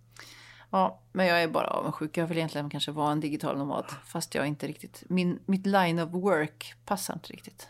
[0.71, 2.17] Ja, men jag är bara avundsjuk.
[2.17, 3.85] Jag vill egentligen kanske vara en digital nomad.
[4.07, 5.03] Fast jag inte riktigt...
[5.09, 7.69] Min, mitt line of work passar inte riktigt.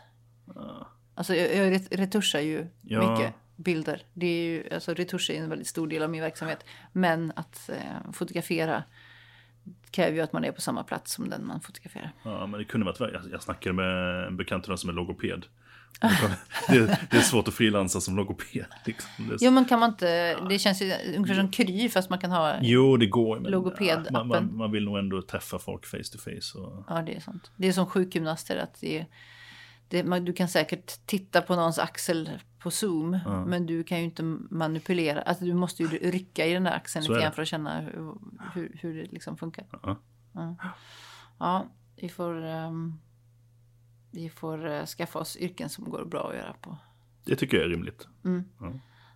[1.15, 3.11] Alltså jag, jag ret- retuschar ju Ja.
[3.17, 4.01] mycket bilder.
[4.13, 6.65] Det är ju, alltså retusch är en väldigt stor del av min verksamhet.
[6.91, 8.83] Men att eh, fotografera
[9.91, 12.11] kräver ju att man är på samma plats som den man fotograferar.
[12.23, 13.11] Ja, men det kunde varit värre.
[13.23, 15.45] Jag, jag snackade med en bekant som är logoped.
[16.67, 18.65] Det, det är svårt att frilansa som logoped.
[18.85, 19.37] Liksom.
[19.39, 20.35] Jo, men kan man inte...
[20.49, 22.55] Det känns ju ungefär som Kry fast man kan ha...
[22.61, 23.39] Jo, det går.
[23.39, 24.11] Men, Logoped-appen.
[24.11, 26.59] man, man, man vill nog ändå träffa folk face to face.
[26.59, 27.51] Och, Ja, det är sånt.
[27.55, 28.57] Det är som sjukgymnaster.
[28.57, 29.05] Att det,
[29.87, 32.29] det, man, du kan säkert titta på någons axel
[32.59, 33.19] på Zoom.
[33.47, 35.21] Men du kan ju inte manipulera.
[35.21, 37.81] Alltså, du måste ju rycka i den där axeln Så lite grann för att känna
[37.81, 38.13] hur,
[38.53, 39.65] hur, hur det liksom funkar.
[39.83, 39.99] Ja.
[40.33, 40.55] Ja,
[41.39, 42.45] ja vi får...
[42.45, 42.99] ehm,
[44.11, 46.77] vi får eh, skaffa oss yrken som går bra att göra på.
[47.25, 48.07] det tycker jag är rimligt.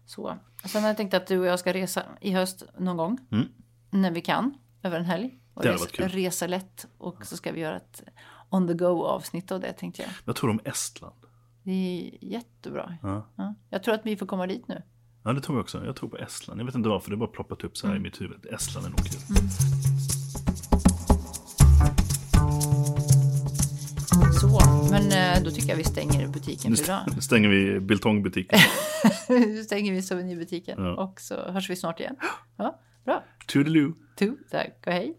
[0.06, 0.38] Så.
[0.66, 3.18] Sen har jag tänkt att du och jag ska resa i höst någon gång.
[3.32, 3.48] Mm.
[3.90, 4.54] När vi kan.
[4.84, 5.40] Över en helg.
[5.54, 6.88] Och Det hade resa, lätt.
[6.98, 8.04] Och så ska vi göra ett
[8.50, 10.12] on the go avsnitt av det tänkte jag.
[10.26, 11.16] Jag tror om Estland.
[11.64, 12.98] Det är jättebra.
[13.02, 13.28] Ja.
[13.36, 13.56] Ja.
[13.70, 14.82] Jag tror att vi får komma dit nu.
[15.24, 15.86] ja, det tror jag också.
[15.86, 16.60] Jag tror på Estland.
[16.60, 18.46] Jag vet inte varför, det har bara ploppat upp så här i mitt huvud.
[18.46, 19.20] Estland är nog kul.
[25.44, 27.04] Då tycker jag vi stänger butiken Nu för idag.
[27.08, 28.60] st- stänger vi biltongbutiken.
[29.30, 31.04] Nu stänger vi souvenirbutiken Ja.
[31.04, 32.16] och så hörs vi snart igen.
[32.58, 33.24] Ja, bra.
[33.48, 33.94] Toodaloo.
[34.16, 35.18] Tu, tack och hej.